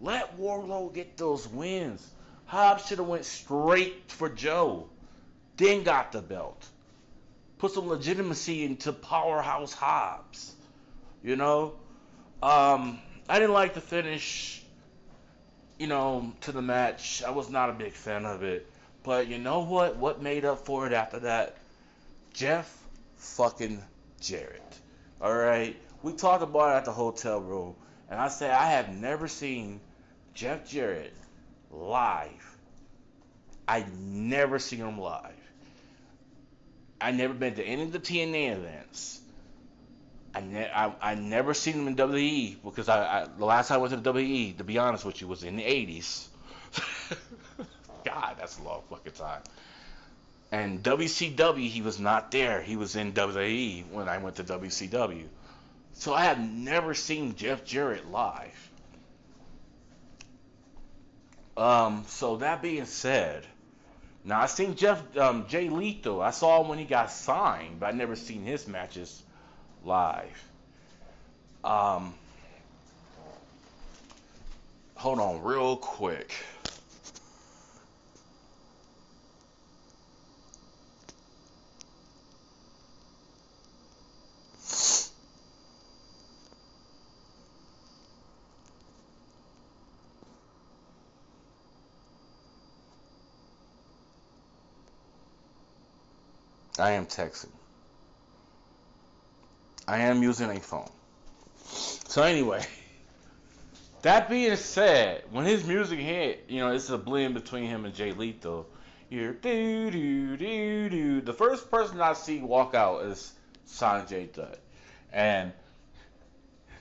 [0.00, 2.06] Let Wardlow get those wins.
[2.46, 4.88] Hobbs should have went straight for Joe,
[5.56, 6.68] then got the belt.
[7.58, 10.54] Put some legitimacy into Powerhouse Hobbs.
[11.22, 11.72] You know,
[12.42, 14.62] um, I didn't like the finish.
[15.78, 17.22] You know, to the match.
[17.24, 18.70] I was not a big fan of it.
[19.02, 19.96] But you know what?
[19.96, 21.56] What made up for it after that?
[22.32, 22.70] Jeff
[23.16, 23.82] fucking
[24.20, 24.78] Jarrett.
[25.20, 25.76] All right.
[26.02, 27.74] We talked about it at the hotel room.
[28.10, 29.80] And I say I have never seen
[30.34, 31.12] Jeff Jarrett
[31.70, 32.56] live.
[33.66, 35.32] I never seen him live.
[37.00, 39.20] I never been to any of the TNA events.
[40.34, 43.76] I, ne- I, I never seen him in WWE because I, I the last time
[43.76, 46.26] I went to the WWE, to be honest with you, was in the 80s.
[48.04, 49.42] God, that's a long fucking time.
[50.50, 52.62] And WCW, he was not there.
[52.62, 55.24] He was in WWE when I went to WCW.
[55.94, 58.70] So I have never seen Jeff Jarrett live.
[61.56, 63.46] Um, so that being said,
[64.24, 66.20] now I seen Jeff um, Jay Lethal.
[66.20, 69.22] I saw him when he got signed, but I never seen his matches
[69.84, 70.44] live.
[71.62, 72.14] Um,
[74.96, 76.34] hold on, real quick.
[96.78, 97.50] I am texting.
[99.86, 100.90] I am using a phone.
[101.66, 102.64] So anyway,
[104.02, 107.94] that being said, when his music hit, you know, it's a blend between him and
[107.94, 108.66] Jay Lethal.
[109.10, 111.20] You're do do do do.
[111.20, 113.32] The first person I see walk out is
[113.68, 114.58] Sanjay Dutt,
[115.12, 115.52] and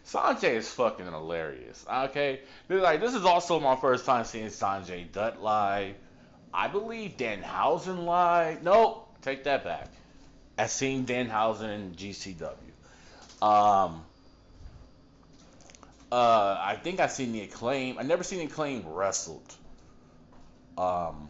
[0.05, 1.85] Sanjay is fucking hilarious.
[1.91, 5.95] Okay, like this is also my first time seeing Sanjay Dutt live.
[6.53, 8.63] I believe Danhausen live.
[8.63, 9.87] Nope, Take that back.
[10.57, 12.51] I seen Danhausen in GCW.
[13.41, 14.03] Um,
[16.11, 17.97] uh, I think I seen the acclaim.
[17.97, 19.55] I never seen the acclaim wrestled.
[20.77, 21.29] Um,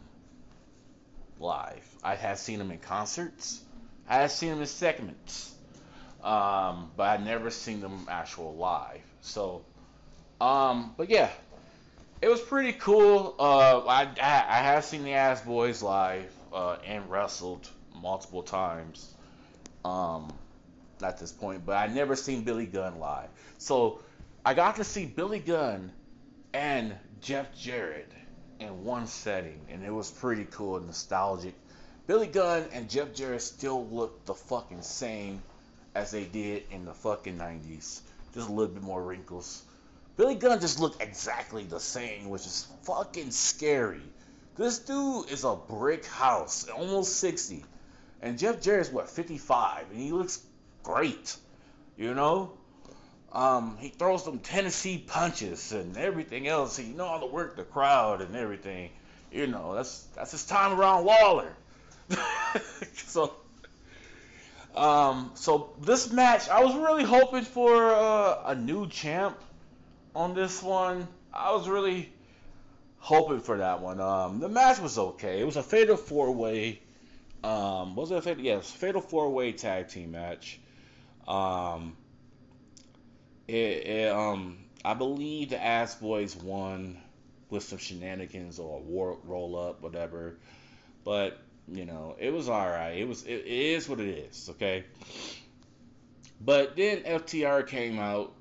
[1.39, 1.87] live.
[2.03, 3.61] I have seen them in concerts.
[4.09, 5.53] I have seen them in segments.
[6.23, 9.01] Um, but I never seen them actual live.
[9.21, 9.63] So,
[10.41, 11.29] um, but yeah,
[12.23, 13.35] it was pretty cool.
[13.37, 17.69] Uh, I, I, I have seen the Ass Boys live uh, and wrestled
[18.03, 19.15] multiple times
[19.83, 20.31] um,
[21.01, 23.29] at this point, but I never seen Billy Gunn live.
[23.57, 24.01] So
[24.45, 25.91] I got to see Billy Gunn
[26.53, 28.11] and Jeff Jarrett
[28.59, 31.55] in one setting, and it was pretty cool and nostalgic.
[32.05, 35.41] Billy Gunn and Jeff Jarrett still look the fucking same
[35.95, 38.01] as they did in the fucking 90s.
[38.33, 39.63] Just a little bit more wrinkles.
[40.17, 44.01] Billy Gunn just looked exactly the same, which is fucking scary
[44.57, 47.63] This dude is a brick house, almost 60.
[48.23, 50.39] And Jeff Jarrett's what, 55, and he looks
[50.81, 51.35] great.
[51.97, 52.53] You know?
[53.33, 56.77] Um, he throws some Tennessee punches and everything else.
[56.77, 58.91] He know how to work the crowd and everything.
[59.29, 61.51] You know, that's that's his time around Waller.
[62.93, 63.33] so,
[64.75, 69.37] um, so this match, I was really hoping for uh, a new champ
[70.15, 71.07] on this one.
[71.33, 72.13] I was really
[72.99, 73.99] hoping for that one.
[73.99, 75.41] Um, the match was okay.
[75.41, 76.82] It was a fatal four way.
[77.43, 78.43] Um, was it a fatal?
[78.43, 80.59] Yes, fatal four way tag team match.
[81.27, 81.97] Um,
[83.47, 86.97] it, it, um, I believe the Ass Boys won
[87.49, 90.37] with some shenanigans or a war roll up, whatever.
[91.03, 92.97] But you know, it was all right.
[92.97, 94.85] It was it, it is what it is, okay.
[96.39, 98.33] But then FTR came out.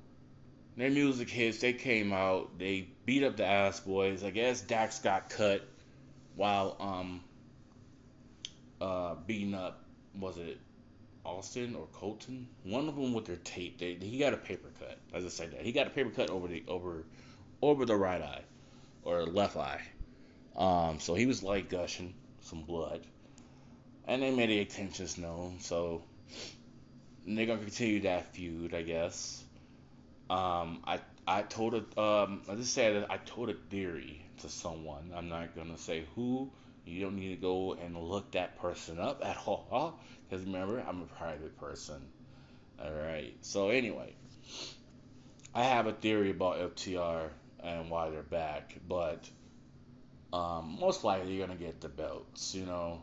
[0.75, 1.59] Their music hits.
[1.59, 2.57] They came out.
[2.57, 4.23] They beat up the Ass Boys.
[4.23, 5.65] I guess Dax got cut
[6.35, 7.21] while um
[8.83, 9.83] uh beating up
[10.19, 10.59] was it
[11.25, 12.47] Austin or Colton?
[12.63, 13.79] One of them with their tape.
[13.79, 14.97] They, he got a paper cut.
[15.13, 17.05] As I said that he got a paper cut over the over
[17.61, 18.43] over the right eye
[19.03, 19.81] or left eye.
[20.55, 23.01] Um, so he was like gushing some blood,
[24.07, 25.59] and they made the intentions known.
[25.59, 26.03] So
[27.25, 29.43] they're gonna continue that feud, I guess.
[30.29, 31.97] Um, I I told it.
[31.97, 35.11] Um, I just said I told a theory to someone.
[35.15, 36.51] I'm not gonna say who.
[36.85, 39.99] You don't need to go and look that person up at all.
[40.29, 42.01] Because remember, I'm a private person.
[42.83, 43.35] Alright.
[43.41, 44.15] So, anyway.
[45.53, 47.29] I have a theory about FTR
[47.59, 48.75] and why they're back.
[48.87, 49.29] But
[50.31, 53.01] um, most likely you're going to get the belts, you know.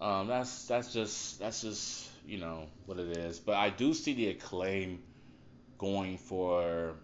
[0.00, 3.38] Um, that's that's just that's just you know what it is.
[3.38, 5.02] But I do see the acclaim
[5.76, 6.94] going for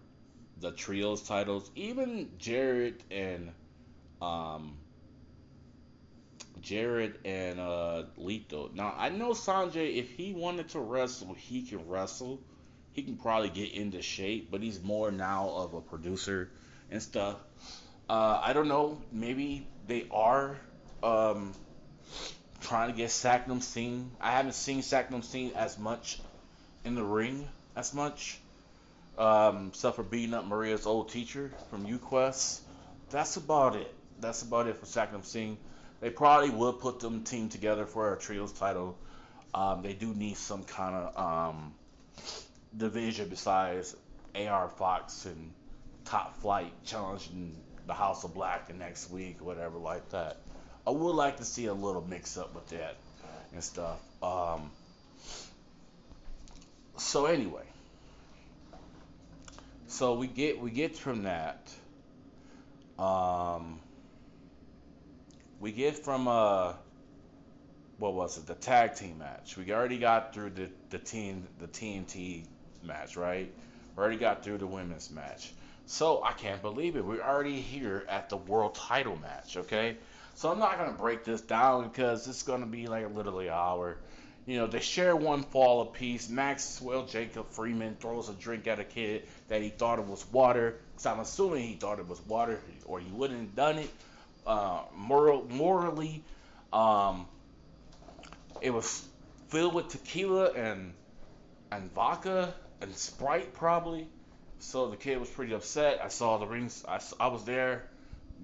[0.59, 1.69] the trios titles.
[1.75, 3.51] Even Jarrett and
[4.21, 4.77] um,
[6.61, 8.71] Jarrett and uh, Lethal.
[8.73, 12.39] Now I know Sanjay, if he wanted to wrestle, he can wrestle.
[12.93, 16.49] He can probably get into shape, but he's more now of a producer
[16.89, 17.37] and stuff.
[18.09, 19.01] Uh, I don't know.
[19.11, 20.57] Maybe they are
[21.03, 21.53] um,
[22.61, 24.11] trying to get Satnam Singh.
[24.19, 26.19] I haven't seen Satnam Singh as much
[26.85, 28.39] in the ring as much.
[29.17, 32.59] Um, except for beating up Maria's old teacher from UQuest.
[33.09, 33.93] That's about it.
[34.19, 35.57] That's about it for Satnam Singh.
[35.99, 38.97] They probably would put them team together for a trios title.
[39.53, 41.73] Um, they do need some kind of um,
[42.75, 43.95] division besides
[44.35, 45.51] AR Fox and
[46.05, 47.55] Top Flight challenging
[47.87, 50.37] the House of Black the next week, whatever like that.
[50.85, 52.95] I would like to see a little mix up with that
[53.53, 53.99] and stuff.
[54.21, 54.71] Um,
[56.97, 57.65] so anyway,
[59.87, 61.69] so we get we get from that.
[62.99, 63.79] Um,
[65.59, 66.73] we get from uh
[67.99, 68.45] what was it?
[68.45, 69.57] The tag team match.
[69.57, 72.45] We already got through the the team the tnt
[72.83, 73.51] match right?
[73.95, 75.51] We already got through the women's match.
[75.87, 77.05] So i can't believe it.
[77.05, 79.97] We're already here at the world title match okay?
[80.35, 83.97] So i'm not to break this down because it's to be like literally an hour.
[84.45, 86.29] You know they share one fall apiece.
[86.29, 90.77] Maxwell jacob Friedman throws a drink at a kid that he thought it was water.
[90.91, 93.89] Because i'm assuming he thought it was water or he wouldn't have done it
[94.47, 96.23] uh, moral, morally,
[96.73, 97.27] um,
[98.61, 99.05] it was
[99.49, 100.93] filled with tequila and
[101.71, 104.07] and vodka and Sprite probably.
[104.59, 105.99] So the kid was pretty upset.
[106.03, 106.83] I saw the rings.
[106.87, 107.83] I, I was there.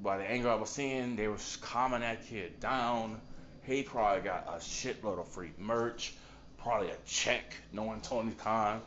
[0.01, 3.19] By the anger I was seeing, they were calming that kid down.
[3.63, 6.13] He probably got a shitload of free merch,
[6.57, 8.81] probably a check, knowing Tony Khan,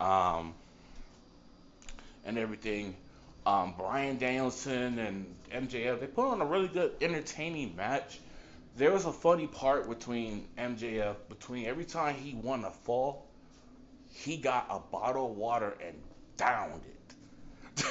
[0.00, 0.54] um,
[2.26, 2.94] and everything
[3.46, 6.00] um, Bryan Danielson and MJF.
[6.00, 8.18] They put on a really good, entertaining match.
[8.76, 11.16] There was a funny part between MJF.
[11.28, 13.26] Between every time he won a fall,
[14.10, 15.94] he got a bottle of water and
[16.36, 16.80] downed
[17.76, 17.84] it.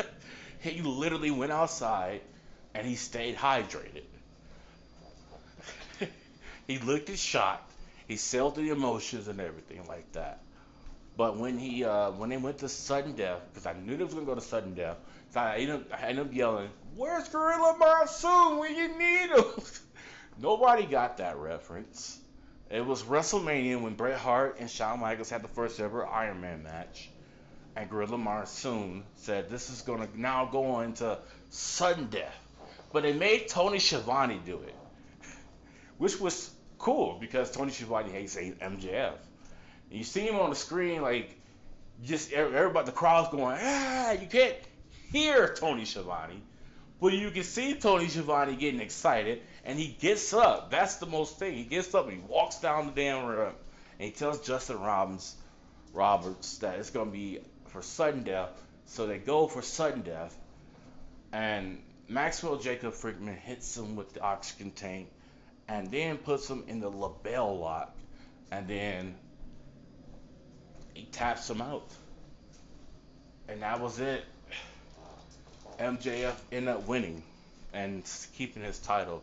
[0.60, 2.20] he literally went outside
[2.74, 4.04] and he stayed hydrated.
[6.66, 7.66] he looked his shot.
[8.08, 10.40] He sold the emotions and everything like that.
[11.16, 14.14] But when he uh, when they went to sudden death, because I knew they was
[14.14, 14.96] gonna go to sudden death,
[15.30, 19.44] so I ended up, I ended up yelling, "Where's Gorilla Monsoon when you need him?"
[20.38, 22.18] Nobody got that reference.
[22.70, 26.62] It was WrestleMania when Bret Hart and Shawn Michaels had the first ever Iron Man
[26.62, 27.10] match,
[27.76, 31.18] and Gorilla Monsoon said, "This is gonna now go into
[31.50, 32.38] sudden death,"
[32.90, 34.74] but they made Tony Schiavone do it,
[35.98, 39.18] which was cool because Tony Schiavone hates MJF.
[39.92, 41.36] And you see him on the screen, like
[42.02, 44.56] just everybody, the crowd's going, ah, you can't
[45.12, 46.42] hear Tony Schiavone,
[46.98, 50.70] But you can see Tony Schiavone getting excited, and he gets up.
[50.70, 51.56] That's the most thing.
[51.56, 53.54] He gets up and he walks down the damn ramp,
[53.98, 55.36] and he tells Justin Robbins,
[55.92, 58.50] Roberts that it's gonna be for sudden death.
[58.86, 60.34] So they go for sudden death,
[61.32, 65.08] and Maxwell Jacob Friedman hits him with the oxygen tank,
[65.68, 67.94] and then puts him in the LeBell lock,
[68.50, 69.16] and then
[70.94, 71.88] he taps him out,
[73.48, 74.24] and that was it.
[75.78, 77.22] MJF ended up winning
[77.72, 78.02] and
[78.34, 79.22] keeping his title.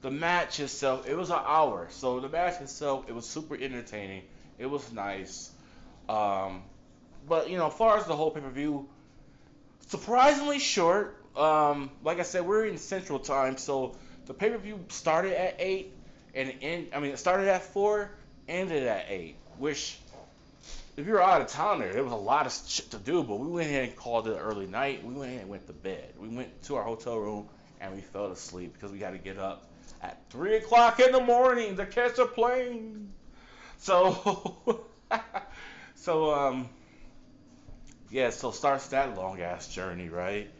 [0.00, 4.22] The match itself, it was an hour, so the match itself, it was super entertaining.
[4.58, 5.50] It was nice.
[6.08, 6.62] Um,
[7.28, 8.88] but you know, as far as the whole pay per view,
[9.88, 11.16] surprisingly short.
[11.36, 13.96] Um, like I said, we're in Central Time, so
[14.26, 15.92] the pay per view started at eight,
[16.34, 16.88] and end.
[16.94, 18.10] I mean, it started at four,
[18.48, 19.36] ended at eight.
[19.58, 19.98] Which,
[20.98, 23.22] if you're out of town there, there was a lot of shit to do.
[23.22, 25.04] But we went ahead and called it early night.
[25.04, 26.14] We went ahead and went to bed.
[26.18, 27.48] We went to our hotel room
[27.80, 29.68] and we fell asleep because we got to get up
[30.02, 33.12] at three o'clock in the morning to catch a plane.
[33.78, 34.82] So,
[35.94, 36.68] so um,
[38.10, 38.30] yeah.
[38.30, 40.50] So starts that long ass journey, right?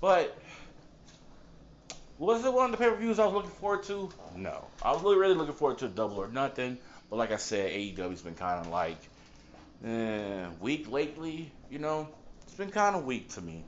[0.00, 0.38] But
[2.16, 4.08] was it one of the pay per views I was looking forward to?
[4.36, 6.78] No, I was really, really looking forward to Double or Nothing.
[7.08, 9.09] But like I said, AEW's been kind of like
[9.84, 11.52] eh, weak lately.
[11.70, 12.08] You know,
[12.42, 13.64] it's been kind of weak to me.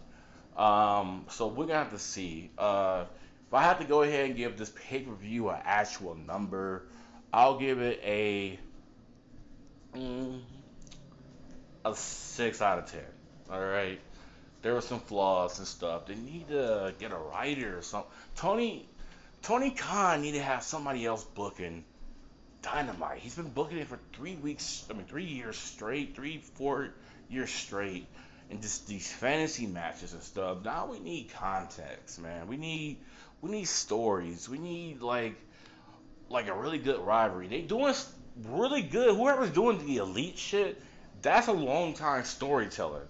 [0.56, 2.50] Um, so we're gonna have to see.
[2.58, 3.04] Uh,
[3.48, 6.84] if I have to go ahead and give this pay per view an actual number,
[7.32, 8.58] I'll give it a
[9.94, 10.40] mm,
[11.84, 13.04] a six out of ten.
[13.50, 14.00] All right
[14.62, 16.06] there were some flaws and stuff.
[16.06, 18.10] They need to get a writer or something.
[18.36, 18.88] Tony
[19.42, 21.84] Tony Khan need to have somebody else booking
[22.62, 23.18] Dynamite.
[23.18, 24.86] He's been booking it for three weeks.
[24.90, 26.90] I mean, three years straight, three, four
[27.28, 28.06] years straight,
[28.50, 30.64] and just these fantasy matches and stuff.
[30.64, 32.46] Now we need context, man.
[32.46, 32.98] We need
[33.40, 34.48] we need stories.
[34.48, 35.34] We need like
[36.28, 37.48] like a really good rivalry.
[37.48, 37.94] They doing
[38.48, 39.14] really good.
[39.14, 40.80] Whoever's doing the elite shit,
[41.20, 43.06] that's a long time storyteller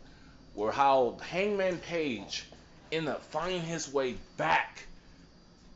[0.55, 2.44] where how Hangman Page
[2.90, 4.86] ended up finding his way back.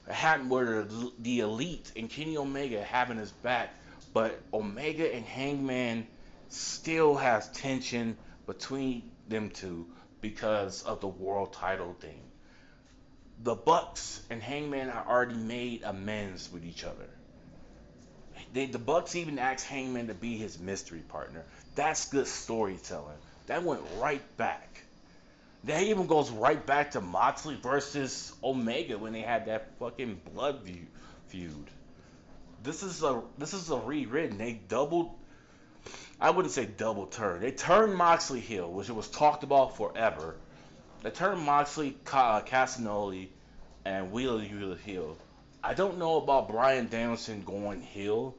[0.09, 0.87] Happened where
[1.19, 3.71] the, elite and Kenny Omega having his back,
[4.13, 6.07] but Omega and Hangman
[6.49, 9.87] still has tension between them two
[10.21, 12.21] because of the world title thing.
[13.43, 17.09] The Bucks and Hangman have already made amends with each other.
[18.53, 21.45] They, the Bucks even asked Hangman to be his mystery partner.
[21.75, 23.19] That's good storytelling.
[23.47, 24.83] That went right back.
[25.67, 30.61] That even goes right back to Moxley versus Omega when they had that fucking blood
[31.27, 31.71] feud.
[32.63, 34.39] This is a this is a rewritten.
[34.39, 35.11] They doubled.
[36.21, 37.41] I wouldn't say double turn.
[37.41, 40.37] They turned Moxley heel, which was talked about forever.
[41.03, 43.29] They turned Moxley, uh, Castagnoli,
[43.85, 45.17] and Wheeler Wheeler heel.
[45.65, 48.37] I don't know about Brian Danielson going heel.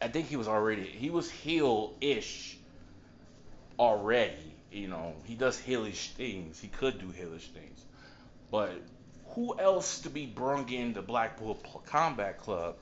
[0.00, 2.56] I think he was already he was heel ish
[3.76, 4.53] already.
[4.74, 6.58] You know, he does hellish things.
[6.58, 7.80] He could do hellish things.
[8.50, 8.72] But
[9.28, 11.54] who else to be brung in the Blackpool
[11.86, 12.74] Combat Club,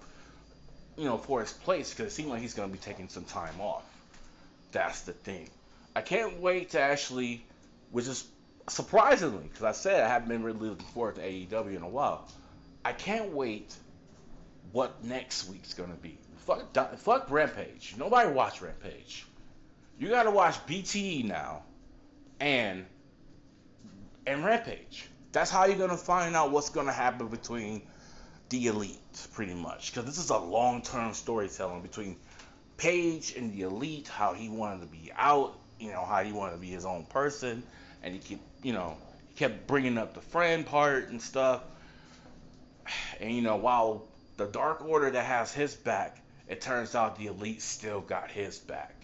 [0.96, 1.90] you know, for his place?
[1.90, 3.84] Because it seems like he's going to be taking some time off.
[4.72, 5.50] That's the thing.
[5.94, 7.44] I can't wait to actually,
[7.90, 8.24] which is
[8.70, 12.26] surprisingly, because I said I haven't been really looking forward to AEW in a while.
[12.86, 13.74] I can't wait
[14.72, 16.16] what next week's going to be.
[16.46, 17.96] Fuck, fuck Rampage.
[17.98, 19.26] Nobody watch Rampage.
[19.98, 21.64] You got to watch BTE now
[22.42, 22.84] and
[24.26, 25.08] and Rampage.
[25.30, 27.82] That's how you're gonna find out what's gonna happen between
[28.48, 32.16] the elite, pretty much, because this is a long-term storytelling between
[32.76, 34.08] Page and the elite.
[34.08, 37.04] How he wanted to be out, you know, how he wanted to be his own
[37.04, 37.62] person,
[38.02, 38.96] and he kept, you know,
[39.28, 41.62] he kept bringing up the friend part and stuff.
[43.20, 47.26] And you know, while the Dark Order that has his back, it turns out the
[47.26, 48.96] elite still got his back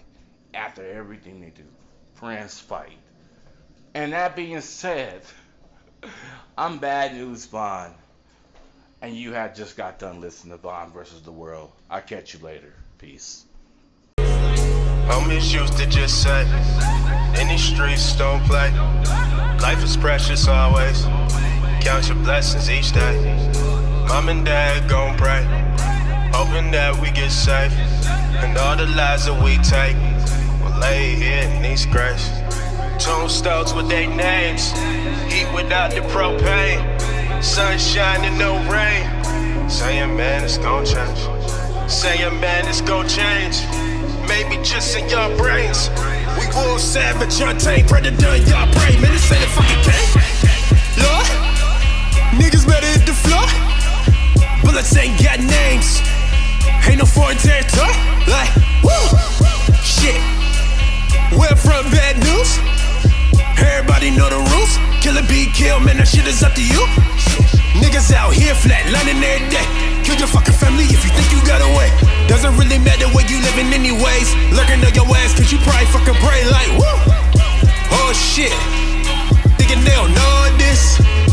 [0.53, 1.63] after everything they do.
[2.15, 2.99] Friends fight
[3.99, 5.23] and that being said,
[6.57, 7.93] I'm Bad News Vaughn,
[9.03, 11.73] and you have just got done listening to Vaughn versus the World.
[11.91, 12.73] I'll catch you later.
[12.99, 13.45] Peace.
[14.19, 16.43] I'm used to just say,
[17.41, 18.71] in these streets don't play.
[19.63, 21.03] Life is precious always.
[21.83, 23.17] Count your blessings each day.
[24.07, 25.43] Mom and dad gon' pray,
[26.33, 27.73] hoping that we get safe.
[28.45, 29.97] And all the lies that we take
[30.63, 32.31] will lay here in these graves.
[32.99, 34.73] Tombstones with their names.
[35.33, 36.83] Heat without the propane.
[37.43, 39.71] Sunshine and no rain.
[39.71, 41.19] Saying, man, it's gon' change.
[41.91, 43.63] Saying, man, it's gon' change.
[44.29, 45.91] Maybe just in your brains.
[46.39, 49.01] We will savage, untamed, predator in your brain.
[49.01, 51.05] Man, this ain't a fucking game.
[51.05, 51.49] Lord,
[52.37, 53.47] Niggas better hit the floor.
[54.63, 56.03] Bullets ain't got names.
[56.87, 57.95] Ain't no foreign territory.
[58.29, 59.17] Like, woo!
[59.83, 60.21] Shit.
[61.33, 62.78] We're from bad news?
[63.59, 64.73] Everybody know the rules.
[65.03, 66.83] Kill a beat, kill, man, that shit is up to you.
[67.83, 69.67] Niggas out here flat, lining every day.
[70.07, 71.91] Kill your fucking family if you think you got away.
[72.27, 74.29] Doesn't really matter where you living anyways.
[74.55, 76.97] Lurking on your ass, cause you probably fucking pray like, woo!
[77.99, 78.55] Oh shit.
[79.59, 81.28] Thinking they don't know this.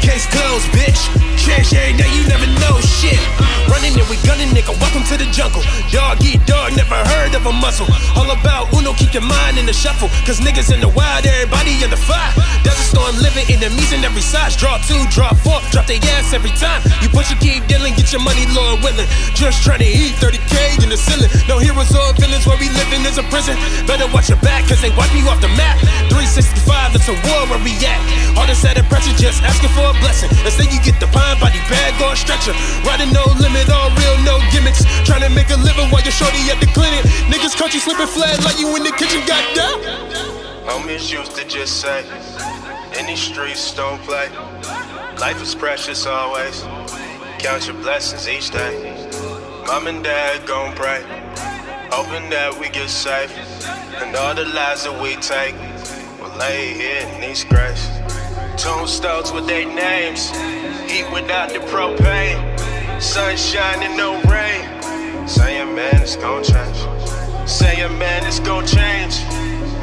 [0.00, 1.12] Case closed, bitch.
[1.36, 3.20] Change every day, you never know shit.
[3.68, 4.74] Running and we gunning, nigga.
[4.80, 5.62] Welcome to the jungle.
[5.92, 7.86] Dog eat dog, never heard of a muscle.
[8.16, 10.08] All about Uno, keep your mind in the shuffle.
[10.26, 12.32] Cause niggas in the wild, everybody in the fire.
[12.64, 14.56] Desert storm living, enemies in every size.
[14.56, 16.82] Draw two, draw four, drop their ass every time.
[17.00, 19.06] You push, you keep dealing, get your money, Lord willing.
[19.36, 21.30] Just trying to eat 30k in the ceiling.
[21.46, 23.54] No heroes or villains, where we living is a prison.
[23.86, 25.78] Better watch your back, cause they wipe you off the map.
[26.10, 28.00] 365, it's a war where we at.
[28.34, 30.30] All this added pressure, just asking for a blessing.
[30.46, 32.54] Instead, you get the pine body bag or stretcher.
[32.86, 34.86] Riding no limit, all real, no gimmicks.
[35.02, 37.02] Trying to make a living while you're shorty at the clinic.
[37.26, 39.82] Niggas country slipping flat like you in the kitchen, goddamn.
[40.70, 42.06] Homies used to just say,
[43.10, 44.28] these streets don't play.
[45.18, 46.62] Life is precious always.
[47.40, 48.94] Count your blessings each day.
[49.66, 51.02] Mom and dad gon' pray.
[51.90, 53.32] Hoping that we get safe.
[54.00, 55.56] And all the lives that we take
[56.20, 57.89] will lay here in these graves.
[58.60, 60.28] Tombstones with their names.
[60.84, 62.36] Heat without the propane.
[63.00, 65.26] Sunshine and no rain.
[65.26, 66.76] Saying, man, it's gon' change.
[67.48, 69.16] Saying, man, it's gon' change.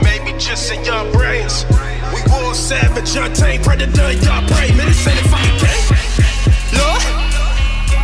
[0.03, 1.65] Maybe just in your brains.
[2.13, 4.69] We war savage, untamed predator, y'all pray.
[4.77, 5.85] Man, this ain't a fucking game.
[6.77, 7.01] Lord,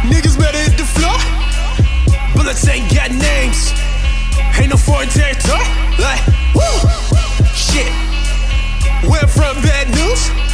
[0.10, 1.20] niggas better hit the floor.
[2.34, 3.72] Bullets ain't got names.
[4.58, 5.70] Ain't no foreign territory.
[6.02, 6.26] Like,
[6.58, 6.90] woo!
[7.54, 7.94] Shit.
[9.06, 10.53] Where from bad news?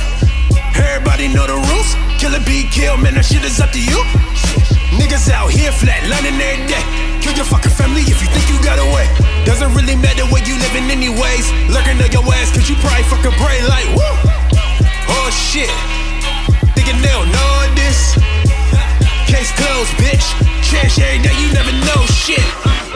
[0.80, 1.90] Everybody know the rules.
[2.20, 4.00] Kill a beat, kill, man, that shit is up to you.
[4.96, 6.84] Niggas out here flat, lining every day.
[7.20, 9.08] Kill your fucking family if you think you got away.
[9.44, 11.46] Doesn't really matter where you living anyways.
[11.72, 14.16] Lurking on your ass, cause you probably fucking pray like, woo!
[15.12, 15.72] Oh shit.
[16.76, 18.16] Thinking they don't know this.
[19.28, 20.26] Case closed, bitch.
[20.64, 22.89] Change every day, you never know shit.